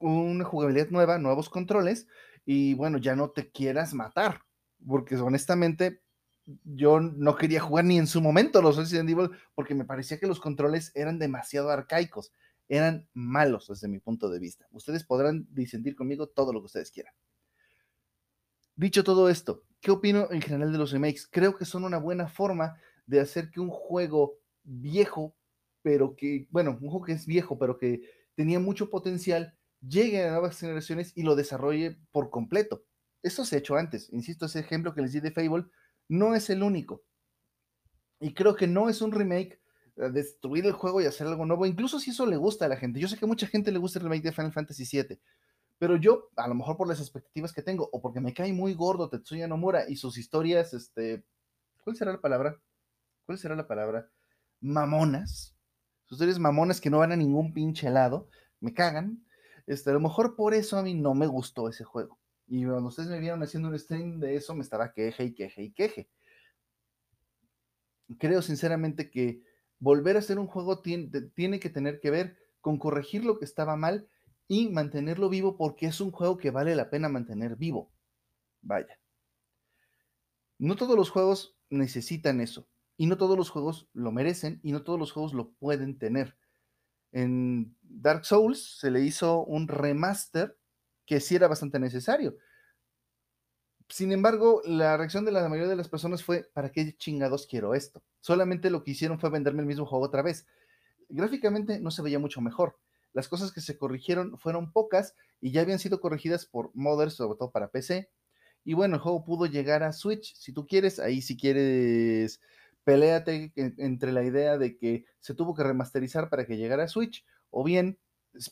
una 0.00 0.44
jugabilidad 0.44 0.90
nueva, 0.90 1.16
nuevos 1.16 1.48
controles, 1.48 2.06
y 2.44 2.74
bueno, 2.74 2.98
ya 2.98 3.16
no 3.16 3.30
te 3.30 3.50
quieras 3.50 3.94
matar, 3.94 4.42
porque 4.86 5.16
honestamente 5.16 6.02
yo 6.64 7.00
no 7.00 7.36
quería 7.36 7.60
jugar 7.60 7.86
ni 7.86 7.96
en 7.96 8.06
su 8.06 8.20
momento 8.20 8.60
los 8.60 8.76
Resident 8.76 9.08
Evil 9.08 9.30
porque 9.54 9.74
me 9.74 9.86
parecía 9.86 10.20
que 10.20 10.26
los 10.26 10.40
controles 10.40 10.92
eran 10.94 11.18
demasiado 11.18 11.70
arcaicos, 11.70 12.32
eran 12.68 13.08
malos 13.14 13.68
desde 13.68 13.88
mi 13.88 13.98
punto 13.98 14.28
de 14.28 14.40
vista. 14.40 14.66
Ustedes 14.72 15.04
podrán 15.04 15.46
disentir 15.52 15.96
conmigo 15.96 16.26
todo 16.26 16.52
lo 16.52 16.60
que 16.60 16.66
ustedes 16.66 16.90
quieran. 16.90 17.14
Dicho 18.76 19.04
todo 19.04 19.28
esto, 19.28 19.62
¿qué 19.80 19.92
opino 19.92 20.28
en 20.30 20.42
general 20.42 20.72
de 20.72 20.78
los 20.78 20.90
remakes? 20.90 21.28
Creo 21.30 21.56
que 21.56 21.64
son 21.64 21.84
una 21.84 21.98
buena 21.98 22.28
forma 22.28 22.76
de 23.06 23.20
hacer 23.20 23.50
que 23.50 23.60
un 23.60 23.70
juego 23.70 24.38
viejo, 24.64 25.36
pero 25.82 26.16
que, 26.16 26.48
bueno, 26.50 26.72
un 26.72 26.88
juego 26.90 27.02
que 27.02 27.12
es 27.12 27.26
viejo, 27.26 27.58
pero 27.58 27.78
que 27.78 28.02
tenía 28.34 28.58
mucho 28.58 28.90
potencial, 28.90 29.56
llegue 29.80 30.24
a 30.24 30.32
nuevas 30.32 30.58
generaciones 30.58 31.12
y 31.14 31.22
lo 31.22 31.36
desarrolle 31.36 31.98
por 32.10 32.30
completo. 32.30 32.84
Esto 33.22 33.44
se 33.44 33.56
ha 33.56 33.58
hecho 33.60 33.76
antes. 33.76 34.12
Insisto, 34.12 34.46
ese 34.46 34.60
ejemplo 34.60 34.94
que 34.94 35.02
les 35.02 35.12
di 35.12 35.20
de 35.20 35.30
Fable 35.30 35.66
no 36.08 36.34
es 36.34 36.50
el 36.50 36.62
único. 36.62 37.04
Y 38.20 38.34
creo 38.34 38.56
que 38.56 38.66
no 38.66 38.88
es 38.88 39.02
un 39.02 39.12
remake 39.12 39.60
destruir 39.96 40.66
el 40.66 40.72
juego 40.72 41.00
y 41.00 41.06
hacer 41.06 41.26
algo 41.26 41.46
nuevo, 41.46 41.66
incluso 41.66 42.00
si 42.00 42.10
eso 42.10 42.26
le 42.26 42.36
gusta 42.36 42.64
a 42.64 42.68
la 42.68 42.76
gente. 42.76 42.98
Yo 42.98 43.06
sé 43.06 43.16
que 43.16 43.26
mucha 43.26 43.46
gente 43.46 43.70
le 43.70 43.78
gusta 43.78 43.98
el 43.98 44.04
remake 44.04 44.24
de 44.24 44.32
Final 44.32 44.52
Fantasy 44.52 44.84
VII, 44.90 45.20
pero 45.78 45.96
yo, 45.96 46.30
a 46.36 46.48
lo 46.48 46.54
mejor 46.54 46.76
por 46.76 46.88
las 46.88 47.00
expectativas 47.00 47.52
que 47.52 47.62
tengo, 47.62 47.88
o 47.92 48.00
porque 48.00 48.20
me 48.20 48.32
cae 48.32 48.52
muy 48.52 48.74
gordo 48.74 49.08
Tetsuya 49.08 49.48
Nomura 49.48 49.88
y 49.88 49.96
sus 49.96 50.16
historias, 50.18 50.72
este, 50.72 51.24
¿cuál 51.82 51.96
será 51.96 52.12
la 52.12 52.20
palabra? 52.20 52.60
¿Cuál 53.26 53.38
será 53.38 53.56
la 53.56 53.66
palabra? 53.66 54.08
Mamonas. 54.60 55.56
Sus 56.04 56.16
historias 56.16 56.38
mamonas 56.38 56.80
que 56.80 56.90
no 56.90 56.98
van 56.98 57.12
a 57.12 57.16
ningún 57.16 57.52
pinche 57.52 57.90
lado, 57.90 58.28
me 58.60 58.72
cagan. 58.72 59.24
Este, 59.66 59.90
a 59.90 59.94
lo 59.94 60.00
mejor 60.00 60.36
por 60.36 60.54
eso 60.54 60.78
a 60.78 60.82
mí 60.82 60.94
no 60.94 61.14
me 61.14 61.26
gustó 61.26 61.68
ese 61.68 61.84
juego. 61.84 62.18
Y 62.46 62.64
cuando 62.64 62.88
ustedes 62.88 63.08
me 63.08 63.20
vieron 63.20 63.42
haciendo 63.42 63.68
un 63.68 63.78
stream 63.78 64.20
de 64.20 64.36
eso, 64.36 64.54
me 64.54 64.62
estaba 64.62 64.92
queje 64.92 65.24
y 65.24 65.34
queje 65.34 65.62
y 65.62 65.72
queje. 65.72 66.10
Creo 68.18 68.42
sinceramente 68.42 69.10
que 69.10 69.42
volver 69.78 70.16
a 70.16 70.18
hacer 70.20 70.38
un 70.38 70.46
juego 70.46 70.80
tiene, 70.82 71.08
tiene 71.34 71.58
que 71.58 71.70
tener 71.70 72.00
que 72.00 72.10
ver 72.10 72.36
con 72.60 72.78
corregir 72.78 73.24
lo 73.24 73.38
que 73.38 73.46
estaba 73.46 73.76
mal 73.76 74.08
y 74.48 74.68
mantenerlo 74.70 75.28
vivo 75.28 75.56
porque 75.56 75.86
es 75.86 76.00
un 76.00 76.10
juego 76.10 76.36
que 76.38 76.50
vale 76.50 76.74
la 76.76 76.90
pena 76.90 77.08
mantener 77.08 77.56
vivo. 77.56 77.90
Vaya. 78.62 78.98
No 80.58 80.76
todos 80.76 80.96
los 80.96 81.10
juegos 81.10 81.56
necesitan 81.70 82.40
eso. 82.40 82.68
Y 82.96 83.06
no 83.06 83.16
todos 83.16 83.36
los 83.36 83.50
juegos 83.50 83.88
lo 83.92 84.12
merecen 84.12 84.60
y 84.62 84.72
no 84.72 84.82
todos 84.82 84.98
los 84.98 85.12
juegos 85.12 85.34
lo 85.34 85.50
pueden 85.54 85.98
tener. 85.98 86.36
En 87.10 87.76
Dark 87.82 88.24
Souls 88.24 88.78
se 88.78 88.90
le 88.90 89.00
hizo 89.00 89.44
un 89.44 89.68
remaster 89.68 90.56
que 91.06 91.20
sí 91.20 91.36
era 91.36 91.48
bastante 91.48 91.78
necesario. 91.78 92.36
Sin 93.88 94.12
embargo, 94.12 94.62
la 94.64 94.96
reacción 94.96 95.24
de 95.24 95.32
la 95.32 95.48
mayoría 95.48 95.68
de 95.68 95.76
las 95.76 95.88
personas 95.88 96.24
fue, 96.24 96.48
¿para 96.54 96.70
qué 96.72 96.96
chingados 96.96 97.46
quiero 97.46 97.74
esto? 97.74 98.02
Solamente 98.20 98.70
lo 98.70 98.82
que 98.82 98.92
hicieron 98.92 99.18
fue 99.18 99.30
venderme 99.30 99.60
el 99.60 99.66
mismo 99.66 99.86
juego 99.86 100.04
otra 100.04 100.22
vez. 100.22 100.46
Gráficamente 101.08 101.80
no 101.80 101.90
se 101.90 102.02
veía 102.02 102.18
mucho 102.18 102.40
mejor. 102.40 102.78
Las 103.14 103.28
cosas 103.28 103.52
que 103.52 103.62
se 103.62 103.78
corrigieron 103.78 104.36
fueron 104.38 104.72
pocas 104.72 105.14
y 105.40 105.52
ya 105.52 105.62
habían 105.62 105.78
sido 105.78 106.00
corregidas 106.00 106.44
por 106.44 106.70
modders, 106.74 107.14
sobre 107.14 107.38
todo 107.38 107.50
para 107.50 107.70
PC. 107.70 108.10
Y 108.64 108.74
bueno, 108.74 108.96
el 108.96 109.00
juego 109.00 109.24
pudo 109.24 109.46
llegar 109.46 109.82
a 109.82 109.92
Switch. 109.92 110.34
Si 110.36 110.52
tú 110.52 110.66
quieres, 110.66 110.98
ahí 110.98 111.22
si 111.22 111.36
quieres 111.36 112.40
Peléate 112.84 113.50
entre 113.56 114.12
la 114.12 114.22
idea 114.22 114.58
de 114.58 114.76
que 114.76 115.06
se 115.18 115.34
tuvo 115.34 115.54
que 115.54 115.62
remasterizar 115.62 116.28
para 116.28 116.46
que 116.46 116.58
llegara 116.58 116.84
a 116.84 116.88
Switch, 116.88 117.24
o 117.50 117.64
bien 117.64 117.98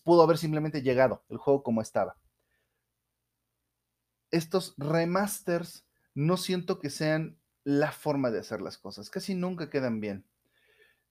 pudo 0.05 0.23
haber 0.23 0.39
simplemente 0.39 0.81
llegado 0.81 1.23
el 1.29 1.37
juego 1.37 1.63
como 1.63 1.83
estaba. 1.83 2.17
Estos 4.31 4.75
remasters 4.79 5.85
no 6.15 6.39
siento 6.39 6.79
que 6.79 6.89
sean 6.89 7.39
la 7.63 7.93
forma 7.93 8.31
de 8.31 8.39
hacer 8.39 8.63
las 8.63 8.79
cosas, 8.79 9.11
casi 9.11 9.35
nunca 9.35 9.69
quedan 9.69 10.01
bien. 10.01 10.25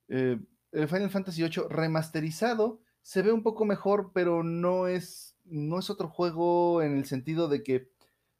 Eh, 0.07 0.39
el 0.71 0.87
Final 0.87 1.11
Fantasy 1.11 1.43
VIII 1.43 1.67
remasterizado 1.69 2.81
se 3.01 3.21
ve 3.21 3.31
un 3.31 3.43
poco 3.43 3.65
mejor, 3.65 4.11
pero 4.13 4.43
no 4.43 4.87
es, 4.87 5.37
no 5.45 5.79
es 5.79 5.89
otro 5.89 6.07
juego 6.07 6.81
en 6.81 6.97
el 6.97 7.05
sentido 7.05 7.47
de 7.47 7.63
que 7.63 7.89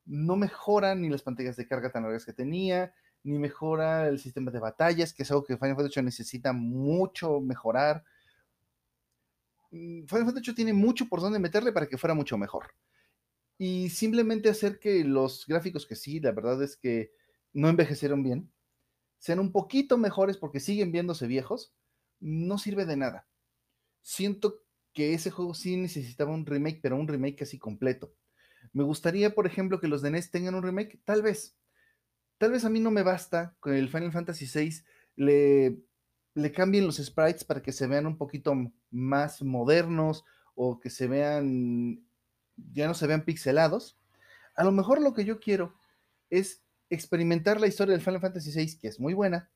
no 0.06 0.36
mejoran 0.36 1.02
ni 1.02 1.10
las 1.10 1.24
pantallas 1.24 1.56
de 1.56 1.68
carga 1.68 1.92
tan 1.92 2.04
largas 2.04 2.26
que 2.26 2.34
tenía, 2.34 2.94
ni 3.24 3.38
mejora 3.38 4.08
el 4.08 4.20
sistema 4.20 4.52
de 4.52 4.60
batallas, 4.60 5.14
que 5.14 5.24
es 5.24 5.32
algo 5.32 5.44
que 5.44 5.58
Final 5.58 5.76
Fantasy 5.76 6.00
VIII 6.00 6.06
necesita 6.06 6.54
mucho 6.54 7.40
mejorar. 7.40 8.04
Mm, 9.72 10.06
Final 10.06 10.26
Fantasy 10.26 10.46
VIII 10.48 10.56
tiene 10.56 10.74
mucho 10.74 11.08
por 11.08 11.22
donde 11.22 11.40
meterle 11.40 11.72
para 11.72 11.88
que 11.88 11.98
fuera 11.98 12.14
mucho 12.14 12.38
mejor. 12.38 12.74
Y 13.58 13.90
simplemente 13.90 14.50
hacer 14.50 14.80
que 14.80 15.04
los 15.04 15.46
gráficos 15.48 15.86
que 15.86 15.96
sí, 15.96 16.20
la 16.20 16.32
verdad 16.32 16.62
es 16.64 16.78
que 16.78 17.12
no 17.54 17.70
envejecieron 17.70 18.24
bien, 18.24 18.52
sean 19.20 19.40
un 19.40 19.52
poquito 19.52 19.98
mejores 19.98 20.38
porque 20.38 20.60
siguen 20.60 20.92
viéndose 20.92 21.28
viejos, 21.28 21.76
no 22.20 22.58
sirve 22.58 22.86
de 22.86 22.98
nada. 22.98 23.28
Siento 24.02 24.64
que 24.94 25.14
ese 25.14 25.32
juego 25.32 25.54
sí 25.54 25.78
necesitaba 25.78 26.32
un 26.32 26.46
remake, 26.46 26.80
pero 26.82 26.98
un 26.98 27.08
remake 27.08 27.38
casi 27.38 27.58
completo. 27.58 28.14
Me 28.74 28.84
gustaría, 28.84 29.34
por 29.34 29.48
ejemplo, 29.48 29.80
que 29.80 29.88
los 29.88 30.02
de 30.02 30.12
NES 30.12 30.32
tengan 30.32 30.56
un 30.56 30.64
remake, 30.64 31.00
tal 31.06 31.22
vez, 31.22 31.58
Tal 32.42 32.50
vez 32.50 32.66
a 32.66 32.72
mí 32.72 32.80
no 32.80 32.90
me 32.90 33.04
basta 33.04 33.56
con 33.60 33.76
el 33.76 33.88
Final 33.88 34.12
Fantasy 34.12 34.48
VI 34.52 34.84
le, 35.16 35.78
le 36.34 36.52
cambien 36.52 36.88
los 36.88 36.98
sprites 36.98 37.44
para 37.44 37.62
que 37.62 37.72
se 37.72 37.86
vean 37.86 38.08
un 38.08 38.18
poquito 38.18 38.56
más 38.90 39.44
modernos 39.44 40.26
o 40.56 40.80
que 40.80 40.90
se 40.90 41.06
vean, 41.08 42.04
ya 42.56 42.88
no 42.88 42.96
se 42.96 43.06
vean 43.06 43.26
pixelados. 43.26 44.00
A 44.56 44.64
lo 44.64 44.72
mejor 44.72 45.02
lo 45.02 45.14
que 45.14 45.24
yo 45.24 45.40
quiero 45.40 45.76
es 46.32 46.64
experimentar 46.90 47.62
la 47.62 47.68
historia 47.68 47.92
del 47.92 48.04
Final 48.04 48.22
Fantasy 48.22 48.50
VI, 48.52 48.80
que 48.80 48.88
es 48.88 49.00
muy 49.00 49.14
buena, 49.14 49.52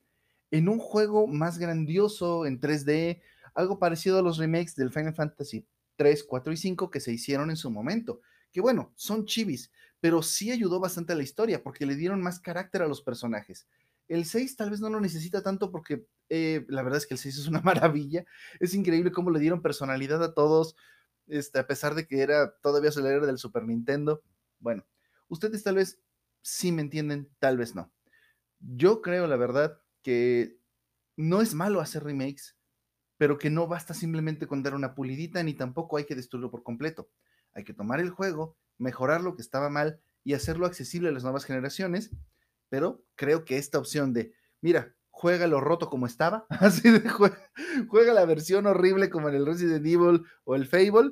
en 0.52 0.70
un 0.70 0.78
juego 0.78 1.26
más 1.26 1.58
grandioso, 1.58 2.46
en 2.46 2.60
3D, 2.60 3.24
algo 3.56 3.80
parecido 3.80 4.20
a 4.20 4.22
los 4.22 4.38
remakes 4.38 4.76
del 4.76 4.92
Final 4.92 5.16
Fantasy 5.16 5.66
3, 5.96 6.24
4 6.24 6.54
y 6.54 6.58
5 6.58 6.92
que 6.92 7.00
se 7.00 7.12
hicieron 7.12 7.50
en 7.50 7.58
su 7.58 7.72
momento 7.72 8.22
que 8.56 8.62
bueno, 8.62 8.94
son 8.96 9.26
chivis, 9.26 9.70
pero 10.00 10.24
sí 10.24 10.50
ayudó 10.50 10.80
bastante 10.80 11.12
a 11.12 11.16
la 11.18 11.24
historia 11.24 11.62
porque 11.62 11.86
le 11.86 11.98
dieron 11.98 12.22
más 12.22 12.40
carácter 12.40 12.84
a 12.84 12.88
los 12.88 13.02
personajes. 13.02 13.68
El 14.08 14.24
6 14.24 14.56
tal 14.56 14.70
vez 14.70 14.80
no 14.80 14.90
lo 14.90 15.02
necesita 15.02 15.44
tanto 15.44 15.72
porque 15.72 16.08
eh, 16.30 16.66
la 16.70 16.82
verdad 16.82 17.00
es 17.00 17.06
que 17.06 17.16
el 17.16 17.18
6 17.18 17.38
es 17.38 17.48
una 17.48 17.60
maravilla. 17.66 18.24
Es 18.62 18.74
increíble 18.74 19.12
cómo 19.12 19.30
le 19.30 19.42
dieron 19.42 19.62
personalidad 19.62 20.24
a 20.24 20.34
todos, 20.34 20.78
este, 21.28 21.60
a 21.60 21.68
pesar 21.68 21.96
de 21.96 22.08
que 22.08 22.22
era 22.22 22.56
todavía 22.62 22.94
su 22.94 23.06
era 23.06 23.26
del 23.26 23.38
Super 23.38 23.64
Nintendo. 23.64 24.24
Bueno, 24.60 24.86
ustedes 25.28 25.62
tal 25.62 25.76
vez 25.76 26.00
sí 26.42 26.72
me 26.72 26.82
entienden, 26.82 27.30
tal 27.40 27.58
vez 27.58 27.76
no. 27.76 27.92
Yo 28.62 29.02
creo, 29.02 29.28
la 29.28 29.36
verdad, 29.36 29.82
que 30.02 30.62
no 31.18 31.42
es 31.42 31.54
malo 31.56 31.82
hacer 31.82 32.06
remakes, 32.06 32.55
pero 33.18 33.38
que 33.38 33.50
no 33.50 33.68
basta 33.68 33.94
simplemente 33.94 34.48
con 34.48 34.64
dar 34.64 34.76
una 34.76 34.96
pulidita 34.96 35.42
ni 35.44 35.54
tampoco 35.54 35.98
hay 35.98 36.06
que 36.06 36.16
destruirlo 36.16 36.52
por 36.52 36.64
completo. 36.64 37.10
Hay 37.54 37.64
que 37.64 37.74
tomar 37.74 38.00
el 38.00 38.10
juego, 38.10 38.58
mejorar 38.78 39.22
lo 39.22 39.36
que 39.36 39.42
estaba 39.42 39.70
mal 39.70 40.00
y 40.24 40.34
hacerlo 40.34 40.66
accesible 40.66 41.10
a 41.10 41.12
las 41.12 41.24
nuevas 41.24 41.46
generaciones, 41.46 42.12
pero 42.70 43.04
creo 43.16 43.46
que 43.46 43.58
esta 43.58 43.78
opción 43.78 44.14
de, 44.14 44.34
mira, 44.62 44.94
juega 45.10 45.48
lo 45.48 45.62
roto 45.62 45.90
como 45.90 46.08
estaba, 46.08 46.46
así 46.50 46.90
de 46.90 47.08
juega, 47.10 48.14
la 48.14 48.26
versión 48.26 48.66
horrible 48.66 49.10
como 49.10 49.30
en 49.30 49.36
el 49.36 49.46
Resident 49.46 49.86
Evil 49.86 50.24
o 50.44 50.56
el 50.56 50.68
Fable, 50.68 51.12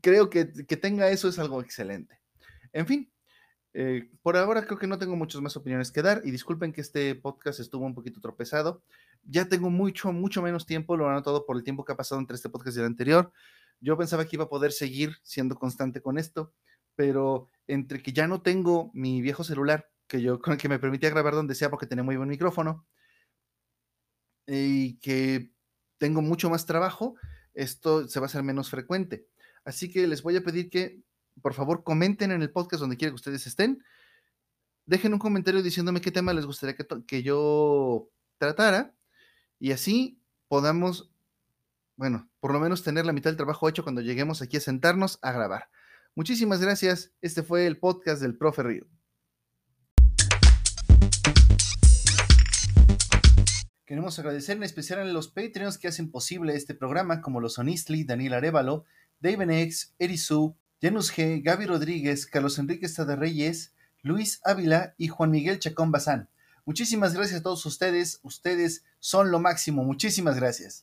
creo 0.00 0.30
que, 0.30 0.52
que 0.52 0.76
tenga 0.76 1.10
eso 1.10 1.28
es 1.28 1.38
algo 1.38 1.60
excelente. 1.60 2.18
En 2.72 2.86
fin, 2.86 3.12
eh, 3.74 4.10
por 4.22 4.36
ahora 4.36 4.64
creo 4.66 4.78
que 4.78 4.86
no 4.86 4.98
tengo 4.98 5.16
muchas 5.16 5.40
más 5.40 5.56
opiniones 5.56 5.90
que 5.90 6.02
dar 6.02 6.20
y 6.24 6.30
disculpen 6.30 6.72
que 6.72 6.82
este 6.82 7.14
podcast 7.14 7.60
estuvo 7.60 7.86
un 7.86 7.94
poquito 7.94 8.20
tropezado. 8.20 8.82
Ya 9.24 9.48
tengo 9.48 9.70
mucho, 9.70 10.12
mucho 10.12 10.42
menos 10.42 10.66
tiempo, 10.66 10.96
lo 10.96 11.08
he 11.08 11.12
notado 11.12 11.46
por 11.46 11.56
el 11.56 11.64
tiempo 11.64 11.84
que 11.84 11.92
ha 11.92 11.96
pasado 11.96 12.20
entre 12.20 12.36
este 12.36 12.48
podcast 12.48 12.76
y 12.76 12.80
el 12.80 12.86
anterior. 12.86 13.32
Yo 13.80 13.96
pensaba 13.96 14.24
que 14.24 14.36
iba 14.36 14.44
a 14.44 14.48
poder 14.48 14.72
seguir 14.72 15.16
siendo 15.22 15.56
constante 15.56 16.02
con 16.02 16.18
esto, 16.18 16.52
pero 16.94 17.50
entre 17.66 18.02
que 18.02 18.12
ya 18.12 18.26
no 18.26 18.42
tengo 18.42 18.90
mi 18.94 19.22
viejo 19.22 19.44
celular, 19.44 19.88
que 20.06 20.20
yo 20.20 20.38
con 20.40 20.52
el 20.54 20.58
que 20.58 20.68
me 20.68 20.78
permitía 20.78 21.10
grabar 21.10 21.34
donde 21.34 21.54
sea 21.54 21.70
porque 21.70 21.86
tenía 21.86 22.04
muy 22.04 22.16
buen 22.16 22.28
micrófono, 22.28 22.86
y 24.46 24.98
que 24.98 25.52
tengo 25.98 26.20
mucho 26.20 26.50
más 26.50 26.66
trabajo, 26.66 27.14
esto 27.54 28.08
se 28.08 28.20
va 28.20 28.26
a 28.26 28.28
hacer 28.28 28.42
menos 28.42 28.70
frecuente. 28.70 29.28
Así 29.64 29.90
que 29.90 30.06
les 30.06 30.22
voy 30.22 30.36
a 30.36 30.42
pedir 30.42 30.68
que, 30.68 31.00
por 31.40 31.54
favor, 31.54 31.84
comenten 31.84 32.30
en 32.32 32.42
el 32.42 32.50
podcast 32.50 32.80
donde 32.80 32.96
quiera 32.96 33.10
que 33.12 33.16
ustedes 33.16 33.46
estén. 33.46 33.82
Dejen 34.86 35.12
un 35.12 35.18
comentario 35.18 35.62
diciéndome 35.62 36.00
qué 36.00 36.10
tema 36.10 36.32
les 36.32 36.46
gustaría 36.46 36.76
que, 36.76 36.86
que 37.06 37.22
yo 37.22 38.10
tratara 38.38 38.94
y 39.58 39.72
así 39.72 40.20
podamos, 40.48 41.10
bueno, 41.96 42.28
por 42.40 42.52
lo 42.52 42.60
menos 42.60 42.82
tener 42.82 43.06
la 43.06 43.12
mitad 43.12 43.30
del 43.30 43.36
trabajo 43.36 43.68
hecho 43.68 43.84
cuando 43.84 44.00
lleguemos 44.00 44.42
aquí 44.42 44.56
a 44.56 44.60
sentarnos 44.60 45.18
a 45.22 45.32
grabar. 45.32 45.68
Muchísimas 46.14 46.60
gracias. 46.60 47.12
Este 47.22 47.42
fue 47.42 47.66
el 47.66 47.78
podcast 47.78 48.20
del 48.20 48.36
Profe 48.36 48.62
Río. 48.62 48.86
Queremos 53.86 54.18
agradecer 54.18 54.56
en 54.56 54.62
especial 54.62 55.00
a 55.00 55.04
los 55.04 55.28
Patreons 55.28 55.78
que 55.78 55.86
hacen 55.86 56.10
posible 56.10 56.56
este 56.56 56.74
programa, 56.74 57.20
como 57.20 57.40
los 57.40 57.54
Sonistli, 57.54 58.04
Daniel 58.04 58.34
Arevalo, 58.34 58.84
David 59.20 59.50
X, 59.50 59.94
Erisu, 59.98 60.56
Janus 60.82 61.12
G, 61.12 61.40
Gaby 61.44 61.66
Rodríguez, 61.66 62.26
Carlos 62.26 62.58
Enrique 62.58 62.86
Estade 62.86 63.14
Reyes, 63.14 63.72
Luis 64.02 64.40
Ávila 64.42 64.94
y 64.98 65.06
Juan 65.06 65.30
Miguel 65.30 65.60
Chacón 65.60 65.92
Bazán. 65.92 66.28
Muchísimas 66.64 67.14
gracias 67.14 67.38
a 67.38 67.42
todos 67.44 67.64
ustedes. 67.66 68.18
Ustedes 68.24 68.82
son 68.98 69.30
lo 69.30 69.38
máximo. 69.38 69.84
Muchísimas 69.84 70.34
gracias. 70.34 70.80